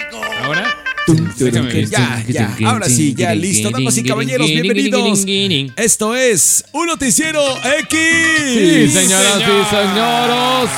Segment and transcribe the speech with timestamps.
[0.00, 0.20] México.
[0.44, 0.76] ¿Ahora?
[1.90, 3.70] Ya, ya, ahora sí, ya listo.
[3.70, 5.24] Damas y caballeros, bienvenidos.
[5.76, 7.42] Esto es Un Noticiero
[7.80, 7.98] X.
[8.44, 10.70] Sí, señoras y señoros.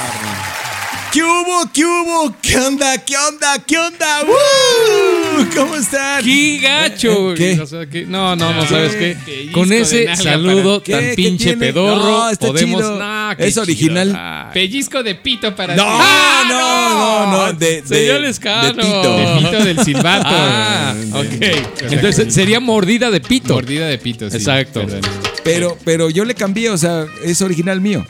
[1.13, 1.71] ¿Qué hubo?
[1.75, 2.35] ¿Qué hubo?
[2.41, 2.97] ¿Qué onda?
[3.05, 3.59] ¿Qué onda?
[3.67, 4.23] ¿Qué onda?
[4.25, 5.47] ¡Woo!
[5.55, 6.25] ¿Cómo están?
[6.25, 7.35] ¡Qué gacho!
[7.37, 7.61] ¿Qué?
[7.61, 9.51] O sea, que- No, no, no, ¿sabes qué?
[9.53, 10.93] Con ese saludo ¿Qué?
[10.93, 12.81] tan ¿Qué pinche pedorro, No, podemos...
[12.81, 12.99] chido.
[12.99, 13.63] Nah, qué Es chido.
[13.63, 14.15] original.
[14.17, 14.51] Ay.
[14.55, 15.89] Pellizco de pito para No, ti.
[15.93, 18.27] ¡Ah, no, no, no, de, de, Señor de.
[18.75, 19.17] Tito.
[19.17, 20.27] De pito del silbato.
[20.31, 21.91] Ah, ok.
[21.93, 23.55] Entonces sería mordida de pito.
[23.55, 24.37] Mordida de pito, sí.
[24.37, 24.81] Exacto.
[24.87, 25.01] Perdón.
[25.45, 28.07] Pero, pero yo le cambié, o sea, es original mío.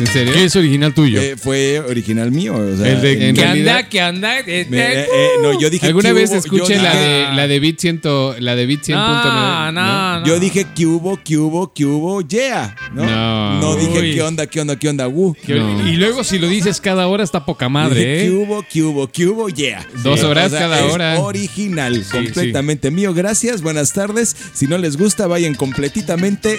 [0.00, 0.32] ¿En serio?
[0.32, 1.20] ¿Qué es original tuyo?
[1.20, 2.54] Eh, fue original mío.
[2.56, 3.88] O sea, El de- en ¿Qué realidad- anda?
[3.88, 4.38] ¿Qué anda?
[4.40, 6.38] Eh, me- eh, eh, no, yo dije ¿Alguna ¿qué vez hubo?
[6.38, 8.00] escuché Yo la dije- de la de Bit 100,
[8.40, 9.30] la de Bit 100.9?
[9.30, 10.26] no, no, no.
[10.26, 12.74] Yo dije que hubo, que hubo, que hubo, yeah.
[12.92, 13.60] No, No.
[13.60, 14.14] no dije Uy.
[14.14, 15.34] qué onda, qué onda, qué onda, uh.
[15.46, 15.88] Que- No.
[15.88, 18.30] Y luego si lo dices cada hora está poca Dije madre, que ¿eh?
[18.30, 19.86] hubo, que hubo, que hubo, yeah.
[20.02, 21.20] Dos horas cada es hora.
[21.20, 23.14] Original, completamente mío.
[23.14, 24.34] Gracias, buenas tardes.
[24.54, 26.58] Si no les gusta, vayan completitamente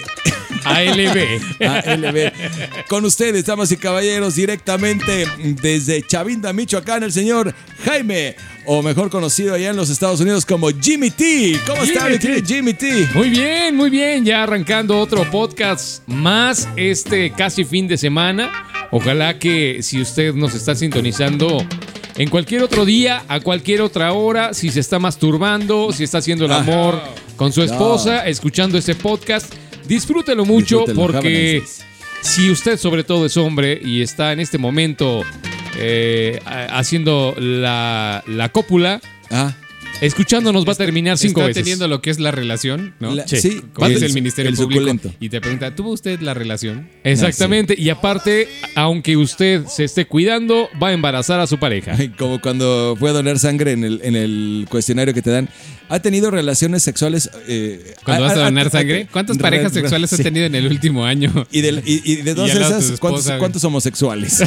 [0.64, 1.42] ALB.
[1.68, 2.32] a LB.
[2.88, 5.28] Con ustedes, damas y caballeros, directamente
[5.62, 10.70] desde Chavinda, Michoacán, el señor Jaime, o mejor conocido allá en los Estados Unidos como
[10.70, 11.60] Jimmy T.
[11.66, 13.08] ¿Cómo está, Jimmy querido Jimmy T?
[13.14, 14.26] Muy bien, muy bien.
[14.26, 18.88] Ya arrancando otro podcast más este casi fin de semana.
[18.92, 21.66] Ojalá que si usted nos está sintonizando
[22.18, 26.46] en cualquier otro día, a cualquier otra hora, si se está masturbando, si está haciendo
[26.46, 26.58] el Ah.
[26.60, 27.02] amor
[27.36, 29.52] con su esposa, escuchando este podcast,
[29.88, 31.64] disfrútelo mucho Disfrútelo, porque.
[32.26, 35.24] Si usted sobre todo es hombre y está en este momento
[35.78, 36.40] eh,
[36.72, 39.02] haciendo la, la cópula,
[39.32, 39.56] Ah,
[40.02, 41.64] escuchándonos va a terminar cinco Está veces.
[41.64, 43.16] teniendo lo que es la relación, ¿no?
[43.16, 43.38] La- Sí.
[43.38, 44.82] sí, Como el- el Ministerio el Público.
[44.82, 45.12] suculento.
[45.20, 46.88] Y te pregunta, ¿tuvo usted la relación?
[47.04, 51.98] Exactamente, y aparte, aunque usted se esté cuidando, va a embarazar a su pareja.
[52.20, 55.50] Como cuando fue a donar sangre en el, en el cuestionario que te dan.
[55.88, 57.30] ¿Ha tenido relaciones sexuales?
[57.48, 59.08] eh, Cuando ha- vas a donar ha- sangre.
[59.12, 60.24] ¿Cuántas re- parejas re- sexuales has sí.
[60.24, 61.32] tenido en el último año?
[61.52, 63.40] Y de, y, y de todas esas, ¿cuántos, esposa, güey.
[63.40, 64.44] cuántos homosexuales?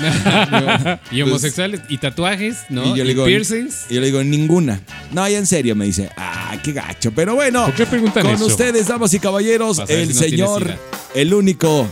[1.12, 2.84] y homosexuales, y tatuajes, ¿no?
[2.94, 3.86] Y yo le digo, piercings.
[3.88, 4.80] y yo le digo, ninguna.
[5.12, 6.10] No, ya en serio, me dice.
[6.16, 7.12] Ah, qué gacho.
[7.14, 8.46] Pero bueno, ¿Por qué preguntan con eso?
[8.46, 10.74] ustedes, damas y caballeros, el si no tienes señor,
[11.14, 11.88] el único,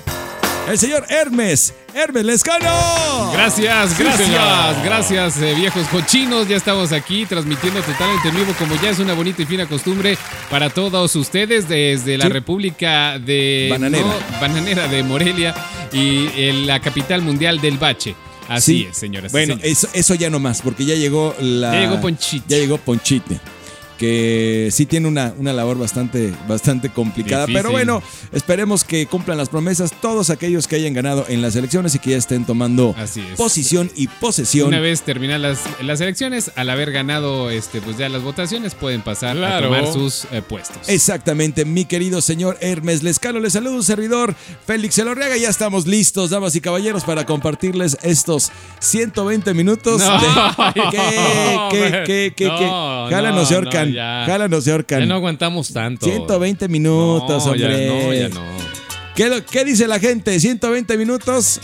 [0.68, 3.30] el señor Hermes, Hermes Lescano.
[3.32, 6.48] Gracias, gracias, gracias, eh, viejos cochinos.
[6.48, 10.18] Ya estamos aquí transmitiendo totalmente en vivo, como ya es una bonita y fina costumbre
[10.50, 12.32] para todos ustedes desde la Sí.
[12.32, 14.04] República de Bananera.
[14.06, 15.54] no, Bananera de Morelia
[15.92, 18.14] y en la capital mundial del Bache.
[18.48, 18.88] Así Sí.
[18.90, 19.32] es, señoras.
[19.32, 19.72] Bueno, señores.
[19.72, 21.72] eso, eso ya no más, porque ya llegó la.
[21.72, 22.44] Ya llegó Ponchite.
[22.48, 23.40] Ya llegó Ponchite.
[23.98, 27.46] Que sí tiene una, una labor bastante, bastante complicada.
[27.46, 27.62] Difícil.
[27.62, 28.02] Pero bueno,
[28.32, 32.10] esperemos que cumplan las promesas todos aquellos que hayan ganado en las elecciones y que
[32.10, 33.36] ya estén tomando Así es.
[33.38, 34.68] posición y posesión.
[34.68, 39.00] Una vez terminadas las, las elecciones, al haber ganado este, pues ya las votaciones, pueden
[39.02, 39.72] pasar Claro.
[39.74, 40.88] a tomar sus eh, puestos.
[40.88, 43.40] Exactamente, mi querido señor Hermes Lescano.
[43.40, 44.34] Les saludo un servidor,
[44.66, 45.36] Félix Elorriaga.
[45.36, 50.00] Ya estamos listos, damas y caballeros, para compartirles estos 120 minutos.
[50.02, 50.26] No, de-
[51.70, 53.14] ¿Qué, qué, qué, qué, No, qué?
[53.14, 53.85] Jálanos no, se ahorcan.
[53.88, 54.24] No, ya.
[54.26, 54.64] Jálanos.
[54.64, 56.06] Ya no aguantamos tanto.
[56.06, 57.86] 120 minutos, No, ya hombre.
[57.88, 58.42] no, ya no.
[59.14, 60.38] ¿Qué, lo- qué dice la gente?
[60.38, 61.60] 120 minutos.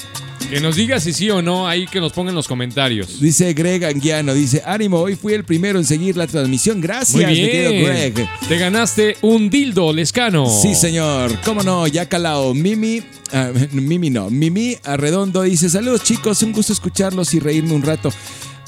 [0.50, 3.20] Que nos diga si sí o no, ahí que nos pongan en los comentarios.
[3.20, 4.34] Dice Greg Anguiano.
[4.34, 6.80] Dice, ánimo, hoy fui el primero en seguir la transmisión.
[6.80, 7.84] Gracias, Muy mi querido bien.
[8.14, 8.28] Greg.
[8.48, 10.46] Te ganaste un dildo, Lescano.
[10.50, 11.38] Sí, señor.
[11.44, 11.86] ¿Cómo no?
[11.86, 12.52] Ya calao.
[12.52, 13.02] Mimi,
[13.32, 14.28] ah, Mimi no.
[14.28, 16.42] Mimi Arredondo dice: Saludos, chicos.
[16.42, 18.12] Un gusto escucharlos y reírme un rato.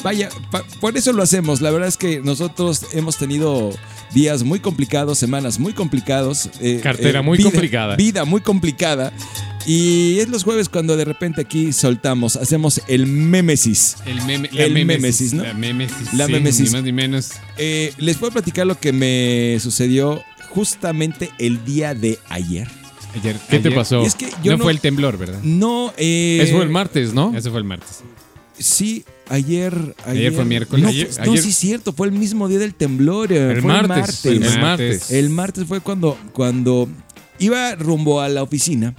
[0.05, 0.29] Vaya,
[0.81, 1.61] por eso lo hacemos.
[1.61, 3.73] La verdad es que nosotros hemos tenido
[4.13, 6.51] días muy complicados, semanas muy complicados.
[6.61, 7.97] eh, Cartera muy vida- complicada.
[7.97, 9.13] Vida muy complicada.
[9.67, 13.97] Y es los jueves cuando de repente aquí soltamos, hacemos el mémesis.
[14.05, 15.43] El, meme, la El memesis, mémesis, ¿no?
[15.43, 16.13] La memesis.
[16.13, 16.67] La sí, mémesis.
[16.69, 17.31] Ni más ni menos.
[17.57, 22.69] Eh, les puedo platicar lo que me sucedió justamente el día de ayer.
[23.15, 24.03] Ayer, ¿Qué te pasó?
[24.03, 25.41] Y es que yo no, no, fue el temblor, ¿verdad?
[25.43, 27.33] no eh, Eso fue el martes, ¿no?
[27.35, 28.03] Eso fue el martes.
[28.59, 29.95] Sí, ayer.
[30.07, 30.83] Ayer fue miércoles.
[30.83, 33.33] No, Ayer- no, ayer- sí, es cierto, fue el mismo día del temblor.
[33.33, 34.61] eh, El fue martes, El el martes.
[34.61, 35.11] martes.
[35.11, 36.89] El martes fue cuando, cuando
[37.39, 38.95] iba rumbo a la oficina.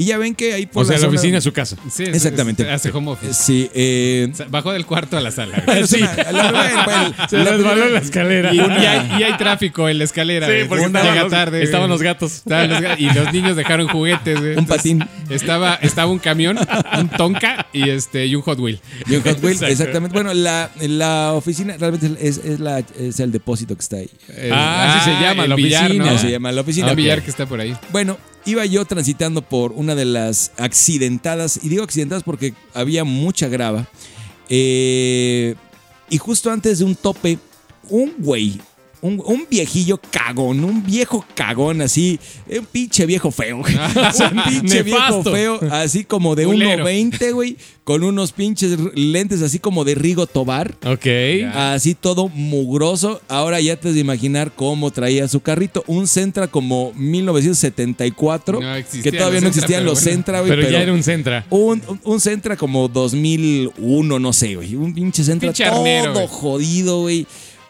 [0.00, 1.76] Y ya ven que ahí por O sea, la oficina a su casa.
[1.90, 2.62] Sí, es- Exactamente.
[2.62, 3.34] es- hace home office.
[3.34, 5.58] Sí, eh, O sea, Bajó del cuarto a la sala.
[5.76, 6.00] es Sí.
[6.02, 8.54] una- la- Se la- resbaló en la escalera.
[8.54, 10.46] Y, y hay, y hay tráfico en la escalera.
[10.46, 11.62] Sí, porque Una estaban llega los- tarde.
[11.62, 11.94] estaban güey.
[11.98, 12.32] los gatos.
[12.36, 14.40] Estaban los ga- y los niños dejaron juguetes.
[14.40, 14.56] güey.
[14.56, 15.04] Un patín.
[15.28, 16.58] Estaba, estaba un camión,
[16.98, 18.80] un Tonka y, este, y un Hot Wheel.
[19.06, 19.66] y un Hot Wheel, Exacto.
[19.72, 20.14] exactamente.
[20.14, 24.10] Bueno, la, la oficina realmente es, es, la, es el depósito que está ahí.
[24.50, 26.04] Ah, así se llama, el la billar, oficina.
[26.06, 26.10] ¿no?
[26.12, 26.88] Así se llama la oficina.
[26.88, 26.94] Ok.
[26.96, 27.76] billar que está por ahí.
[27.92, 33.48] Bueno, iba yo transitando por una de las accidentadas, y digo accidentadas porque había mucha
[33.48, 33.88] grava,
[34.48, 35.54] eh,
[36.08, 37.38] y justo antes de un tope
[37.88, 38.60] un güey,
[39.02, 42.18] un, un viejillo cagón, un viejo cagón así,
[42.48, 43.58] un pinche viejo feo.
[43.58, 43.64] un
[44.48, 46.84] pinche viejo feo, así como de Culero.
[46.84, 50.76] 1.20, güey, con unos pinches lentes así como de Rigo Tobar.
[50.86, 51.06] Ok.
[51.52, 53.20] Así todo mugroso.
[53.28, 55.82] Ahora ya te has de imaginar cómo traía su carrito.
[55.86, 58.60] Un Centra como 1974.
[58.60, 59.98] No existían que todavía no existían los.
[59.98, 60.52] Centra, güey.
[60.52, 61.44] Pero, ya era un Centra.
[61.50, 64.76] Un, un, Centra como 2001, no sé, güey.
[64.76, 66.26] Un pinche Centra Pinche todo arnero, güey.
[66.28, 67.26] jodido, güey.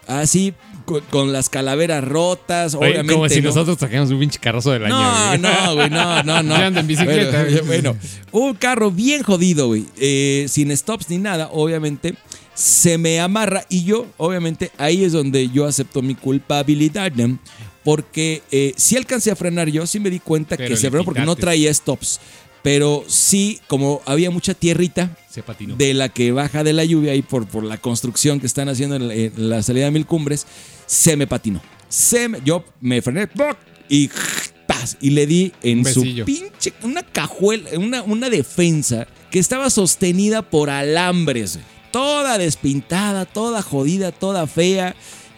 [0.07, 0.53] Así,
[0.85, 3.13] con, con las calaveras rotas, Oye, obviamente.
[3.13, 3.49] como si ¿no?
[3.49, 4.95] nosotros trajéramos un pinche carrozo del año.
[4.95, 5.39] No, güey.
[5.39, 6.55] no, güey, no, no, no.
[6.79, 7.97] En bicicleta, Bueno, bueno,
[8.31, 9.85] un carro bien jodido, güey.
[9.97, 12.15] eh, sin stops ni nada, obviamente.
[12.53, 17.39] Se me amarra y yo, obviamente, ahí es donde yo acepto mi culpabilidad, ¿no?
[17.83, 21.03] Porque eh, sí alcancé a frenar yo, sí me di cuenta Pero que se frenó
[21.05, 22.19] porque no traía stops.
[22.63, 25.75] Pero sí, como había mucha tierrita, Se patinó.
[25.75, 28.95] de la que baja de la lluvia y por, por la construcción que están haciendo
[28.95, 30.45] en la, en la salida de Mil Cumbres,
[30.85, 31.61] se me patinó.
[31.89, 33.27] Se me- yo me frené
[33.89, 34.09] y
[34.99, 40.71] y le di en su pinche, una cajuela, una, una defensa que estaba sostenida por
[40.71, 41.59] alambres,
[41.91, 44.95] toda despintada, toda jodida, toda fea.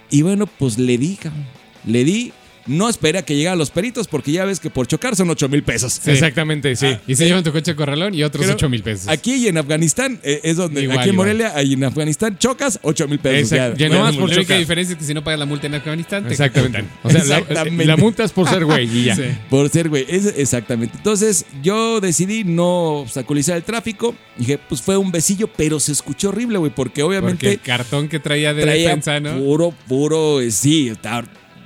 [0.10, 1.46] Y bueno, pues le di, cabrón.
[1.86, 2.32] le di.
[2.66, 5.64] No espera que llegara los peritos porque ya ves que por chocar son 8 mil
[5.64, 6.00] pesos.
[6.08, 6.88] Exactamente, sí.
[7.08, 9.08] Y se llevan tu coche a corralón y otros Pero 8 mil pesos.
[9.10, 10.84] Aquí y en Afganistán eh, es donde.
[10.84, 11.16] Igual, aquí en.
[11.16, 13.50] Morelia y en Afganistán chocas 8 mil pesos.
[13.50, 15.76] Ya Bueno, nomás por la única diferencia es que si no pagas la multa en
[15.76, 16.86] Afganistán, te Exactamente.
[17.04, 17.86] O sea, la- Exactamente.
[17.86, 19.16] La, multa es por ser güey y ya.
[19.24, 19.24] Sí.
[19.50, 20.06] Por ser, güey.
[20.08, 20.98] Es- exactamente.
[20.98, 24.16] Entonces, yo decidí no obstaculizar el tráfico.
[24.38, 28.08] Dije, pues fue un besillo, pero se escuchó horrible, güey, porque Porque obviamente el cartón
[28.08, 29.38] que traía de traía defensa, ¿no?
[29.40, 31.24] puro, puro, eh, sí, está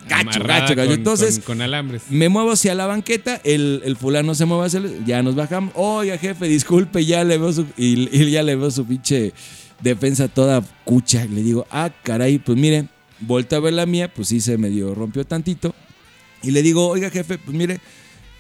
[0.07, 0.75] gacho, gacho, gacho.
[0.75, 2.03] con- Entonces, con, con alambres.
[2.09, 5.71] me muevo hacia la banqueta, el, el fulano se mueve hacia el- ya nos bajamos.
[5.75, 9.33] Oiga, jefe, disculpe, ya le veo su, y, y ya le veo su pinche
[9.81, 11.25] defensa toda cucha.
[11.25, 12.87] Y le digo, ah, caray, pues mire,
[13.19, 15.73] vuelto a ver la mía, pues sí se medio rompió tantito.
[16.43, 17.79] Y le digo, oiga, jefe, pues mire,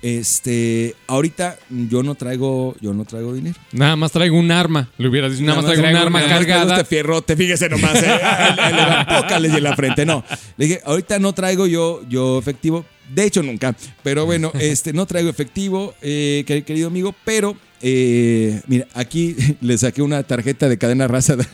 [0.01, 3.57] este, ahorita yo no traigo, yo no traigo dinero.
[3.71, 4.89] Nada más traigo un arma.
[4.97, 6.75] Le hubieras dicho, nada, más traigo, un arma nada más traigo cargada.
[6.77, 9.39] Este fierrote, fíjese nomás, eh.
[9.39, 10.05] Le en la frente.
[10.05, 10.23] No,
[10.57, 12.85] le dije, ahorita no traigo yo, yo efectivo.
[13.13, 13.75] De hecho, nunca.
[14.03, 17.13] Pero bueno, este, no traigo efectivo, eh, quer- querido amigo.
[17.23, 21.35] Pero, eh, mira, aquí le saqué una tarjeta de cadena raza.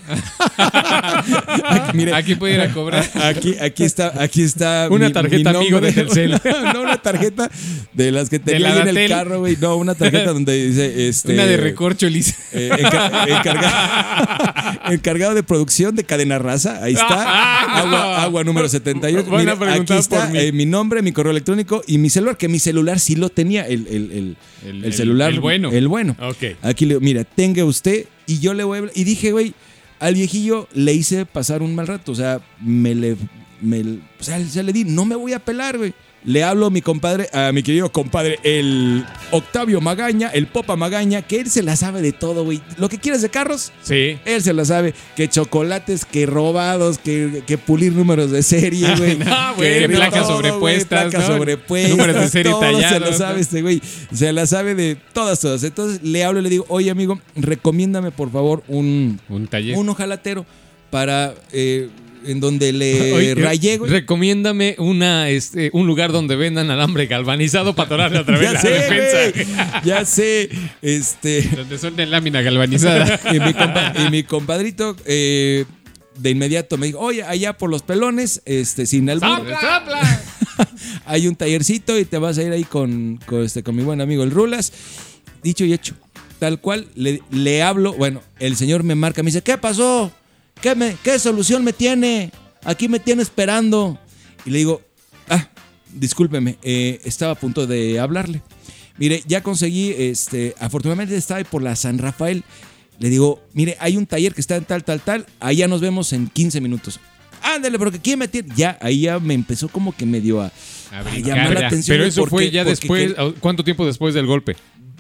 [1.70, 3.04] Aquí, mire, Aquí puede ir a cobrar.
[3.24, 4.88] Aquí, aquí está, aquí está.
[4.90, 6.40] Una mi- tarjeta mi amigo de Telcel.
[6.74, 7.50] no, una tarjeta
[7.94, 9.58] de las que tenía la en el carro, güey.
[9.60, 11.34] No, una tarjeta donde dice este.
[11.34, 12.36] Una de recorcho, Lisa.
[12.52, 14.53] eh, enca- encarga-
[14.92, 16.84] encargado de producción de cadena raza.
[16.84, 17.64] Ahí está.
[17.80, 19.30] Agua, agua número 78.
[19.30, 22.48] Van a Mira, aquí está eh, mi nombre, mi correo electrónico y mi celular, que
[22.48, 23.68] mi celular sí lo tenía.
[23.68, 25.32] El, el- el- El- el el- celular.
[25.32, 25.72] el bueno.
[25.72, 26.16] El bueno.
[26.22, 26.58] Ok.
[26.62, 28.84] Aquí le digo, mira, tenga usted y yo le voy a.
[28.96, 29.54] Y dije, güey,
[30.00, 32.12] al viejillo le hice pasar un mal rato.
[32.12, 33.16] O sea, me le.
[33.62, 35.94] Me, o sea, ya le di, no me voy a pelar, güey.
[36.26, 41.22] Le hablo a mi compadre, a mi querido compadre, el Octavio Magaña, el Popa Magaña,
[41.22, 42.62] que él se la sabe de todo, güey.
[42.78, 44.18] Lo que quieras de carros, Sí.
[44.24, 44.94] él se la sabe.
[45.18, 49.18] Que chocolates, que robados, que, que pulir números de serie, güey.
[49.24, 51.36] No, Que güey, de placas todo, sobrepuestas, güey, placas ¿no?
[51.38, 51.92] sobrepuestas.
[51.92, 53.18] Números de serie Se tallados, lo ¿no?
[53.18, 53.82] sabe este güey.
[54.14, 55.64] Se la sabe de todas, todas.
[55.64, 59.78] Entonces le hablo y le digo, oye, amigo, recomiéndame por favor un, Un taller.
[59.78, 60.46] un ojalatero
[60.90, 61.90] para eh,
[62.26, 63.92] en donde le Oye, rayé, güey.
[63.92, 68.62] Recomiéndame una, este, un lugar donde vendan alambre galvanizado para atorarle a través de la
[68.62, 69.32] sé, defensa.
[69.72, 69.84] güey.
[69.86, 70.50] Ya sé.
[70.82, 71.44] Este.
[71.56, 73.20] Donde son de lámina galvanizada.
[73.34, 75.66] y, mi compa- y mi compadrito eh,
[76.18, 80.22] de inmediato me dijo, oye, allá por los pelones, este, sin ¡Sopla!
[81.06, 84.02] hay un tallercito y te vas a ir ahí con, con, este, con mi buen
[84.02, 84.72] amigo el Rulas.
[85.44, 85.96] Dicho y hecho.
[86.40, 90.12] Tal cual, le, le hablo, bueno, el señor me marca, me dice, ¿qué pasó?
[90.62, 92.32] ¿Qué, me, ¿Qué solución me tiene?
[92.64, 94.00] Aquí me tiene esperando.
[94.46, 94.82] Y le digo,
[95.30, 95.50] ah,
[95.94, 98.42] discúlpeme, eh, estaba a punto de hablarle.
[98.98, 102.44] Mire, ya conseguí, este, afortunadamente estaba ahí por la San Rafael.
[103.00, 105.26] Le digo, mire, hay un taller que está en tal, tal, tal.
[105.40, 107.00] Allá nos vemos en 15 minutos.
[107.42, 108.50] Ándale, porque ¿quién me tiene?
[108.56, 110.52] Ya, ahí ya me empezó como que medio a,
[110.92, 111.98] A llamar la atención.
[111.98, 113.14] Pero eso ¿por fue ya después.
[113.42, 114.56] ¿Cuánto tiempo después del golpe?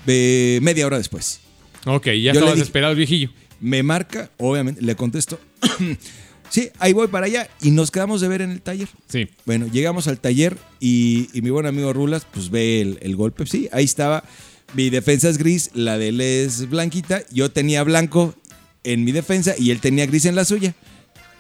[0.08, 1.40] eh, media hora después.
[1.86, 3.30] Ok, ya Yo estabas dije- esperado el viejillo.
[3.64, 5.40] Me marca, obviamente, le contesto.
[6.50, 8.90] sí, ahí voy para allá y nos quedamos de ver en el taller.
[9.08, 9.28] Sí.
[9.46, 13.46] Bueno, llegamos al taller y, y mi buen amigo Rulas, pues ve el, el golpe.
[13.46, 14.24] Sí, ahí estaba.
[14.76, 17.24] Mi defensa es gris, la de él es blanquita.
[17.32, 18.36] Yo tenía blanco
[18.84, 20.76] en mi defensa y él tenía gris en la suya.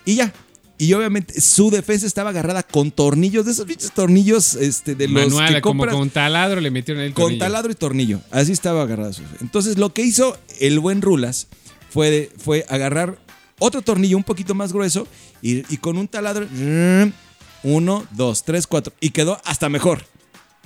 [0.05, 0.33] Y ya.
[0.77, 5.33] Y obviamente su defensa estaba agarrada con tornillos, de esos pinches tornillos este, de los
[5.41, 5.95] que como compras.
[5.95, 7.39] con taladro le metieron el Con tornillo.
[7.43, 8.19] taladro y tornillo.
[8.31, 9.13] Así estaba agarrado.
[9.13, 11.47] su- Entonces, lo que hizo el buen Rulas
[11.93, 13.17] fue, de- fue agarrar
[13.59, 15.07] otro tornillo un poquito más grueso
[15.41, 16.47] y, y con un taladro.
[17.63, 18.93] Uno, dos, tres, cuatro.
[18.99, 20.05] Y quedó hasta mejor.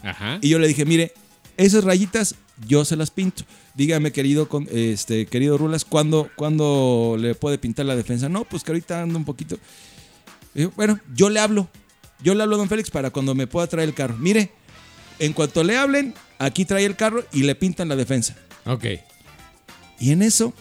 [0.01, 0.39] Ajá.
[0.41, 1.13] Y yo le dije, mire,
[1.57, 2.35] esas rayitas
[2.67, 3.43] yo se las pinto.
[3.75, 8.29] Dígame, querido, este, querido Rulas, ¿cuándo, ¿cuándo le puede pintar la defensa?
[8.29, 9.59] No, pues que ahorita ando un poquito.
[10.55, 11.69] Yo, bueno, yo le hablo.
[12.23, 14.17] Yo le hablo a don Félix para cuando me pueda traer el carro.
[14.17, 14.51] Mire,
[15.19, 18.35] en cuanto le hablen, aquí trae el carro y le pintan la defensa.
[18.65, 18.85] Ok.
[19.99, 20.51] Y en eso,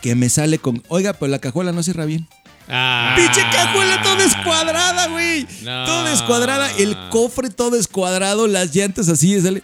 [0.00, 2.28] que me sale con, oiga, pues la cajuela no cierra bien.
[2.68, 3.14] Ah.
[3.16, 5.46] Pinche cajuela toda escuadrada, güey.
[5.62, 5.84] No.
[5.86, 6.70] Toda escuadrada.
[6.78, 9.40] El cofre todo escuadrado, las llantas así.
[9.40, 9.62] sale.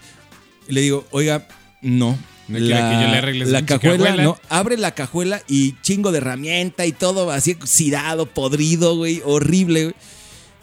[0.69, 1.47] Y le digo, oiga,
[1.83, 2.19] no.
[2.47, 4.23] ¿No quiere que yo le arregle la cajuela, cajuela?
[4.23, 4.39] no.
[4.49, 9.23] Abre la cajuela y chingo de herramienta y todo así oxidado, podrido, güey.
[9.25, 9.95] Horrible, güey.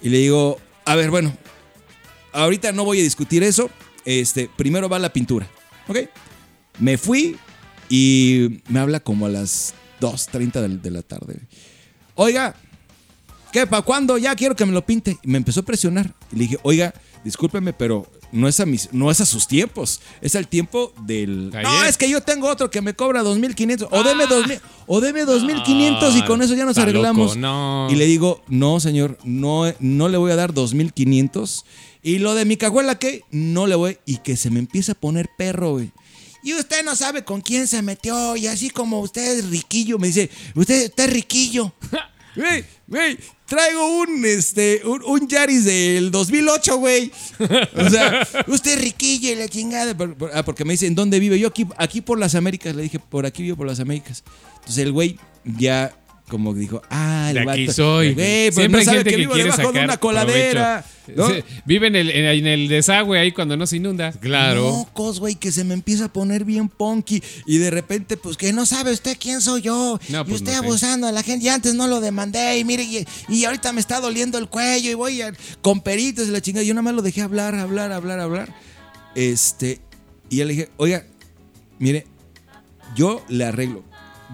[0.01, 1.35] Y le digo, a ver, bueno,
[2.33, 3.69] ahorita no voy a discutir eso.
[4.05, 5.47] Este, primero va la pintura.
[5.87, 5.97] ¿Ok?
[6.79, 7.37] Me fui
[7.91, 11.41] y me habla como a las 2.30 de, de la tarde.
[12.15, 12.55] Oiga,
[13.51, 13.67] ¿qué?
[13.67, 14.17] ¿Para cuándo?
[14.17, 15.17] Ya quiero que me lo pinte.
[15.21, 16.13] Y me empezó a presionar.
[16.31, 16.93] Y le dije, oiga,
[17.25, 19.99] discúlpeme, pero no es a, mis, no es a sus tiempos.
[20.21, 21.51] Es al tiempo del...
[21.53, 21.63] Ayer.
[21.63, 23.89] No, es que yo tengo otro que me cobra 2.500.
[23.91, 27.35] O deme 2.000 o deme 2.500 y con eso ya nos arreglamos.
[27.35, 27.89] loco, no.
[27.91, 31.65] Y le digo, no, señor, no, no le voy a dar 2.500.
[32.03, 33.23] Y lo de mi cajuela, ¿qué?
[33.31, 33.97] No le voy.
[34.05, 35.91] Y que se me empieza a poner perro, güey.
[36.43, 38.35] Y usted no sabe con quién se metió.
[38.35, 41.73] Y así como usted es riquillo, me dice, usted, usted es riquillo.
[42.33, 47.11] Güey, güey, traigo un, este, un, un Yaris del 2008, güey.
[47.75, 49.93] O sea, usted es riquillo y la chingada.
[50.33, 51.37] Ah, porque me dice, ¿en dónde vive?
[51.37, 52.73] Yo aquí, aquí por las Américas.
[52.73, 54.23] Le dije, por aquí vivo por las Américas.
[54.59, 55.93] Entonces el güey ya
[56.31, 58.13] como dijo, ah, el De aquí vato, soy.
[58.13, 59.97] Güey, pues Siempre no hay sabe gente que, que vivo quiere debajo de sacar una
[59.97, 60.85] coladera.
[61.13, 61.29] ¿no?
[61.29, 64.13] Sí, Vive en el, en, en el desagüe ahí cuando no se inunda.
[64.13, 64.63] Claro.
[64.71, 67.21] Mocos, güey, que se me empieza a poner bien punky.
[67.45, 69.99] Y de repente, pues que no sabe usted quién soy yo.
[70.09, 70.65] No, y pues, usted no sé.
[70.65, 71.45] abusando de la gente.
[71.45, 72.57] Y antes no lo demandé.
[72.57, 74.89] Y mire, y, y ahorita me está doliendo el cuello.
[74.89, 76.63] Y voy a- con peritos y la chingada.
[76.63, 78.55] Yo nada más lo dejé hablar, hablar, hablar, hablar.
[79.15, 79.81] Este.
[80.29, 81.03] Y ya le dije, oiga,
[81.77, 82.07] mire,
[82.95, 83.83] yo le arreglo.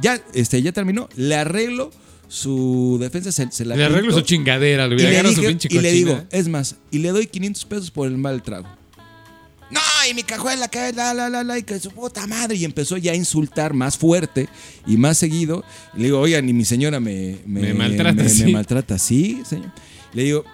[0.02, 1.10] Ya, este, ya terminó.
[1.16, 1.92] Le arreglo
[2.28, 3.32] su defensa.
[3.32, 4.20] Se, se la Le arreglo pinto.
[4.20, 4.88] su chingadera.
[4.88, 5.94] Le Y hubiera le, agarrado su pinche y le cochina.
[6.12, 8.68] digo, es más, y le doy 500 pesos por el mal trago.
[9.70, 12.56] No, y mi cajuela, que la, la, la, la, y que su puta madre.
[12.56, 14.48] Y empezó ya a insultar más fuerte
[14.86, 15.64] y más seguido.
[15.94, 18.46] Y le digo, oigan, y mi señora me, Me maltrata me, así.
[18.46, 19.72] me maltrata así, señor.
[20.14, 20.46] Le digo,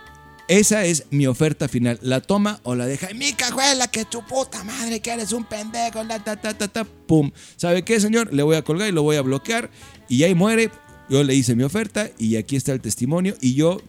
[0.47, 1.99] esa es mi oferta final.
[2.01, 3.09] ¿La toma o la deja?
[3.13, 6.83] Mi cajuela, que tu puta madre, que eres un pendejo, la, ta, ta, ta, ta,
[6.83, 7.31] pum.
[7.55, 8.33] ¿Sabe qué, señor?
[8.33, 9.69] Le voy a colgar y lo voy a bloquear.
[10.09, 10.69] Y ahí muere.
[11.09, 13.35] Yo le hice mi oferta y aquí está el testimonio.
[13.41, 13.81] Y yo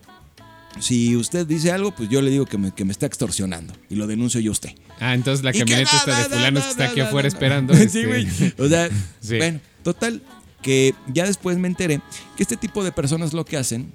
[0.80, 3.94] si usted dice algo, pues yo le digo que me, que me está extorsionando y
[3.94, 4.70] lo denuncio yo a usted.
[5.00, 7.74] Ah, entonces la que camioneta da, está de da, que está aquí afuera esperando.
[7.74, 8.26] Sí, este, güey.
[8.58, 8.88] O sea,
[9.20, 9.36] Sí.
[9.38, 10.22] bueno, total,
[10.62, 12.00] que ya después me enteré
[12.36, 13.92] que este tipo de personas lo que hacen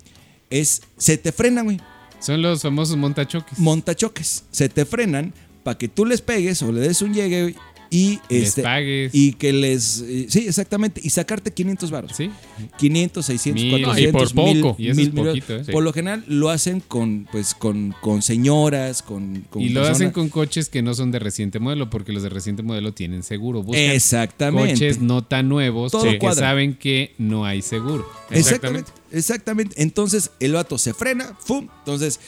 [0.49, 1.81] es, se te frenan, güey,
[2.19, 3.57] Son los famosos montachoques.
[3.59, 5.33] montachoques, se te frenan
[5.63, 7.55] para que tú les pegues o le des un llegue
[7.91, 9.15] y, Les este, pagues.
[9.15, 12.11] y que les, eh, sí, exactamente, y sacarte 500 baros.
[12.15, 12.29] ¿Sí?
[12.77, 13.71] 500, 600, Mil.
[13.83, 14.75] 400, Y por mil, poco.
[14.81, 15.63] Y eso es poquito, ¿eh?
[15.71, 19.97] Por lo general lo hacen con, pues, con, con señoras, con, con Y lo personas-
[19.97, 23.23] hacen con coches que no son de reciente modelo, porque los de reciente modelo tienen
[23.23, 23.63] seguro.
[23.63, 24.73] Buscan Exactamente.
[24.73, 26.47] coches no tan nuevos Todo que cuadra.
[26.49, 28.07] saben que no hay seguro.
[28.29, 28.91] Exactamente.
[29.11, 29.81] Exactamente.
[29.81, 31.67] Entonces el vato se frena, ¡fum!
[31.79, 32.19] Entonces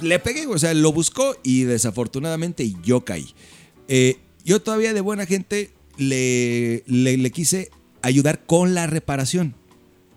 [0.00, 3.34] le pegué, o sea, lo buscó y desafortunadamente yo caí.
[3.88, 7.70] Eh, yo todavía de buena gente le, le, le quise
[8.02, 9.54] ayudar con la reparación.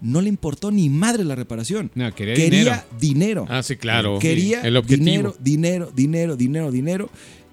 [0.02, 1.90] No le importó ni madre la reparación.
[1.96, 2.84] No, quería dinero.
[3.00, 3.46] dinero.
[3.50, 4.20] Ah, sí, claro.
[4.20, 5.06] Quería El objetivo.
[5.06, 7.10] dinero, dinero, dinero, dinero, dinero.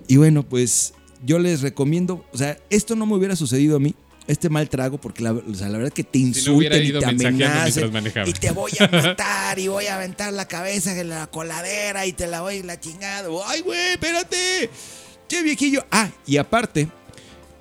[0.09, 0.93] Y bueno, pues
[1.25, 3.95] yo les recomiendo, o sea, esto no me hubiera sucedido a mí,
[4.27, 6.93] este mal trago, porque la, o sea, la verdad que te Si no insulten y
[6.93, 7.93] te amenacen
[8.27, 12.13] y te voy a matar y voy a aventar la cabeza en la coladera y
[12.13, 13.29] te la voy la chingada.
[13.47, 14.71] Ay, güey, espérate.
[15.31, 15.85] Che viejillo.
[15.93, 16.89] Ah, y aparte,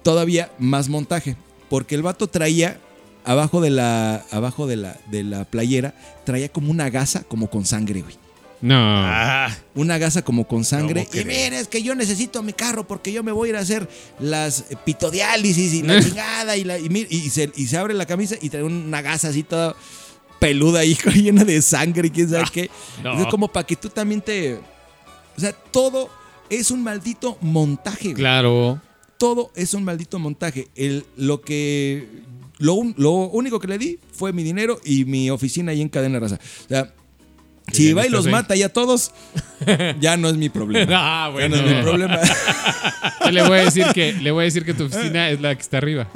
[0.02, 1.36] todavía más montaje,
[1.70, 2.80] porque el vato traía
[3.24, 5.94] abajo de la abajo de la de la playera
[6.26, 8.16] traía como una gasa como con sangre, güey.
[8.62, 8.76] No.
[8.76, 11.06] Ah, Una gasa como con sangre.
[11.06, 13.56] ¿Cómo Y mira, es que yo necesito mi carro porque yo me voy a ir
[13.56, 13.88] a hacer
[14.20, 16.58] las pitodiálisis y la chingada.
[16.58, 19.28] Y, la, y, mira, y se, y se abre la camisa y trae una gasa
[19.30, 19.76] así toda
[20.40, 22.70] peluda ahí, llena de sangre y quién sabe qué.
[23.04, 23.22] no.
[23.22, 24.56] Es como para que tú también te...
[25.38, 26.10] O sea, todo
[26.50, 28.14] es un maldito montaje.
[28.14, 28.82] claro.
[29.18, 30.70] Todo es un maldito montaje.
[30.76, 32.08] El, lo que...
[32.58, 36.20] Lo, lo único que le di fue mi dinero y mi oficina ahí en Cadena
[36.20, 36.36] Raza.
[36.36, 36.94] O sea,
[37.72, 38.32] si va y los ahí.
[38.32, 39.12] mata ya todos,
[40.00, 40.92] ya no es mi problema.
[40.96, 41.58] Ah, Ya bueno.
[41.58, 42.18] no es mi problema.
[43.32, 45.62] Le voy a decir que le voy a decir que tu oficina es la que
[45.62, 46.10] está arriba.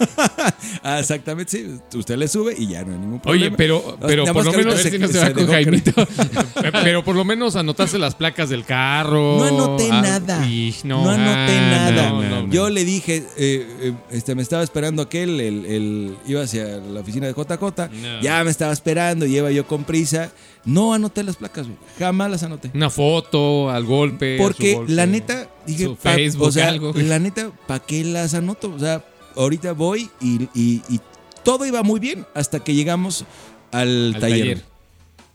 [0.82, 1.96] Ah, exactamente, sí.
[1.98, 3.46] Usted le sube y ya no hay ningún problema.
[3.46, 4.74] Oye, pero, pero Nada por lo menos.
[4.76, 5.92] no se se va con dejó Jaimito.
[6.84, 9.38] Pero por lo menos anotaste las placas del carro.
[9.38, 10.46] No anoté Ah, nada.
[10.46, 12.10] y no, no, anoté ah, nada.
[12.10, 12.52] no, no, no.
[12.52, 17.00] Yo le dije, eh, eh, este, me estaba esperando aquel, el, el- iba hacia la
[17.00, 17.90] oficina de JJ,
[18.22, 20.30] ya me estaba esperando, lleva yo con prisa.
[20.64, 21.78] No anoté las placas, güey.
[21.98, 22.70] Jamás las anoté.
[22.74, 24.36] Una foto al golpe.
[24.38, 24.92] Porque golpe.
[24.92, 28.72] la neta, dije, Su pa- Facebook, o sea, algo, la neta, ¿para qué las anoto?
[28.74, 29.04] O sea,
[29.36, 31.00] ahorita voy y, y- y
[31.44, 33.24] todo iba muy bien hasta que llegamos
[33.72, 34.38] al, Al taller.
[34.40, 34.64] taller.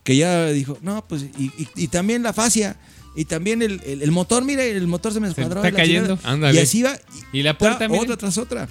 [0.04, 2.76] Que ya dijo, no, pues, y, y- y también la fascia.
[3.14, 5.62] Y también el, el- el motor, mire, el motor se me descuadró.
[5.62, 6.18] está cayendo.
[6.24, 6.58] Ándale.
[6.58, 6.94] Y así va.
[7.32, 8.02] Y la puerta, ta- mire.
[8.02, 8.68] otra tras otra.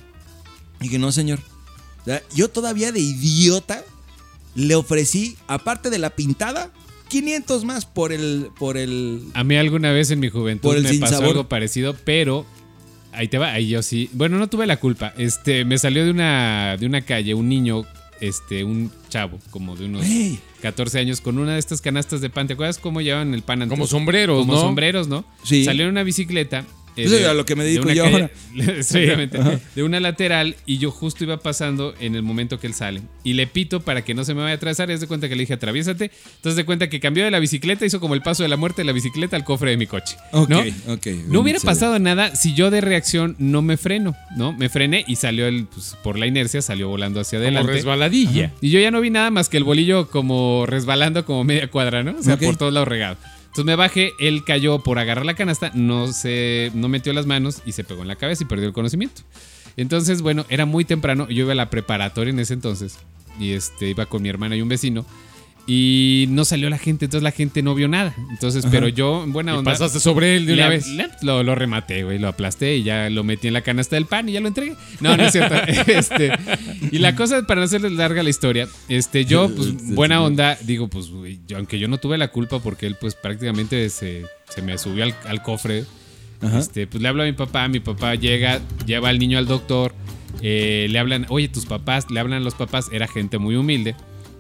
[0.82, 1.40] Y que no, señor.
[2.02, 3.84] O sea, yo todavía de idiota
[4.56, 6.72] le ofrecí, aparte de la pintada,
[7.10, 10.84] 500 más por el, por el, A mí alguna vez en mi juventud Por el
[10.84, 12.46] me pasó algo parecido, pero
[13.14, 14.10] ahí te va, ahí yo sí.
[14.14, 15.14] Bueno, no tuve la culpa.
[15.18, 17.84] Este, me salió de una de una calle un niño,
[18.20, 20.40] este, un chavo como de unos Ey.
[20.62, 22.48] 14 años con una de estas canastas de pan.
[22.48, 23.76] ¿Te acuerdas cómo llevaban el pan antes?
[23.76, 24.62] Como sombreros, Como ¿no?
[24.62, 25.26] sombreros, ¿no?
[25.44, 25.66] Sí.
[25.66, 26.66] Salió en una bicicleta.
[26.98, 28.32] Eh, Eso era lo que me dedico una yo calle- ahora.
[28.78, 29.40] Exactamente.
[29.76, 33.02] de una lateral y yo justo iba pasando en el momento que él sale.
[33.24, 34.92] Y le pito para que no se me vaya a atrasar.
[34.92, 36.12] Es de cuenta que le dije, atraviésate.
[36.38, 38.82] Entonces de cuenta que cambió de la bicicleta, hizo como el paso de la muerte
[38.82, 40.18] de la bicicleta al cofre de mi coche.
[40.32, 40.60] Ok, ¿no?
[40.94, 41.08] ok.
[41.28, 44.54] No hubiera pasado nada si yo de reacción no me freno, ¿no?
[44.54, 47.72] Me frené y salió el, pues, por la inercia, salió volando hacia Como adelante.
[47.74, 48.52] resbaladilla.
[48.62, 52.04] Y yo ya no vi nada más que el bolillo como resbalando como media cuadra,
[52.04, 52.16] ¿no?
[52.20, 53.18] O sea, por todos lados regado.
[53.52, 57.62] Entonces me bajé, él cayó por agarrar la canasta, no se, no metió las manos
[57.66, 59.24] y se pegó en la cabeza y perdió el conocimiento.
[59.76, 62.98] Entonces, bueno, era muy temprano, yo iba a la preparatoria en ese entonces
[63.42, 65.06] y este iba con mi hermana y un vecino
[65.68, 68.14] y no salió la gente, entonces la gente no vio nada.
[68.32, 69.72] Entonces, pero yo, en buena Y onda.
[69.72, 70.88] pasaste sobre él de una le- vez.
[70.88, 74.06] le- lo, lo rematé, güey, lo aplasté y ya lo metí en la canasta del
[74.08, 74.76] pan y ya lo entregué.
[75.00, 75.56] No, no es cierto.
[75.88, 76.32] este,
[76.92, 80.88] y la cosa, para no hacerles larga la historia, este, yo, pues, buena onda, digo,
[80.90, 84.62] pues, güey, yo, aunque yo no tuve la culpa porque él, pues, prácticamente se, se
[84.62, 85.86] me subió al, al cofre,
[86.42, 86.60] Ajá.
[86.60, 89.94] este, pues le hablo a mi papá, mi papá llega, lleva al niño al doctor,
[90.42, 93.96] eh, le hablan, oye, tus papás, le hablan a los papás, era gente muy humilde.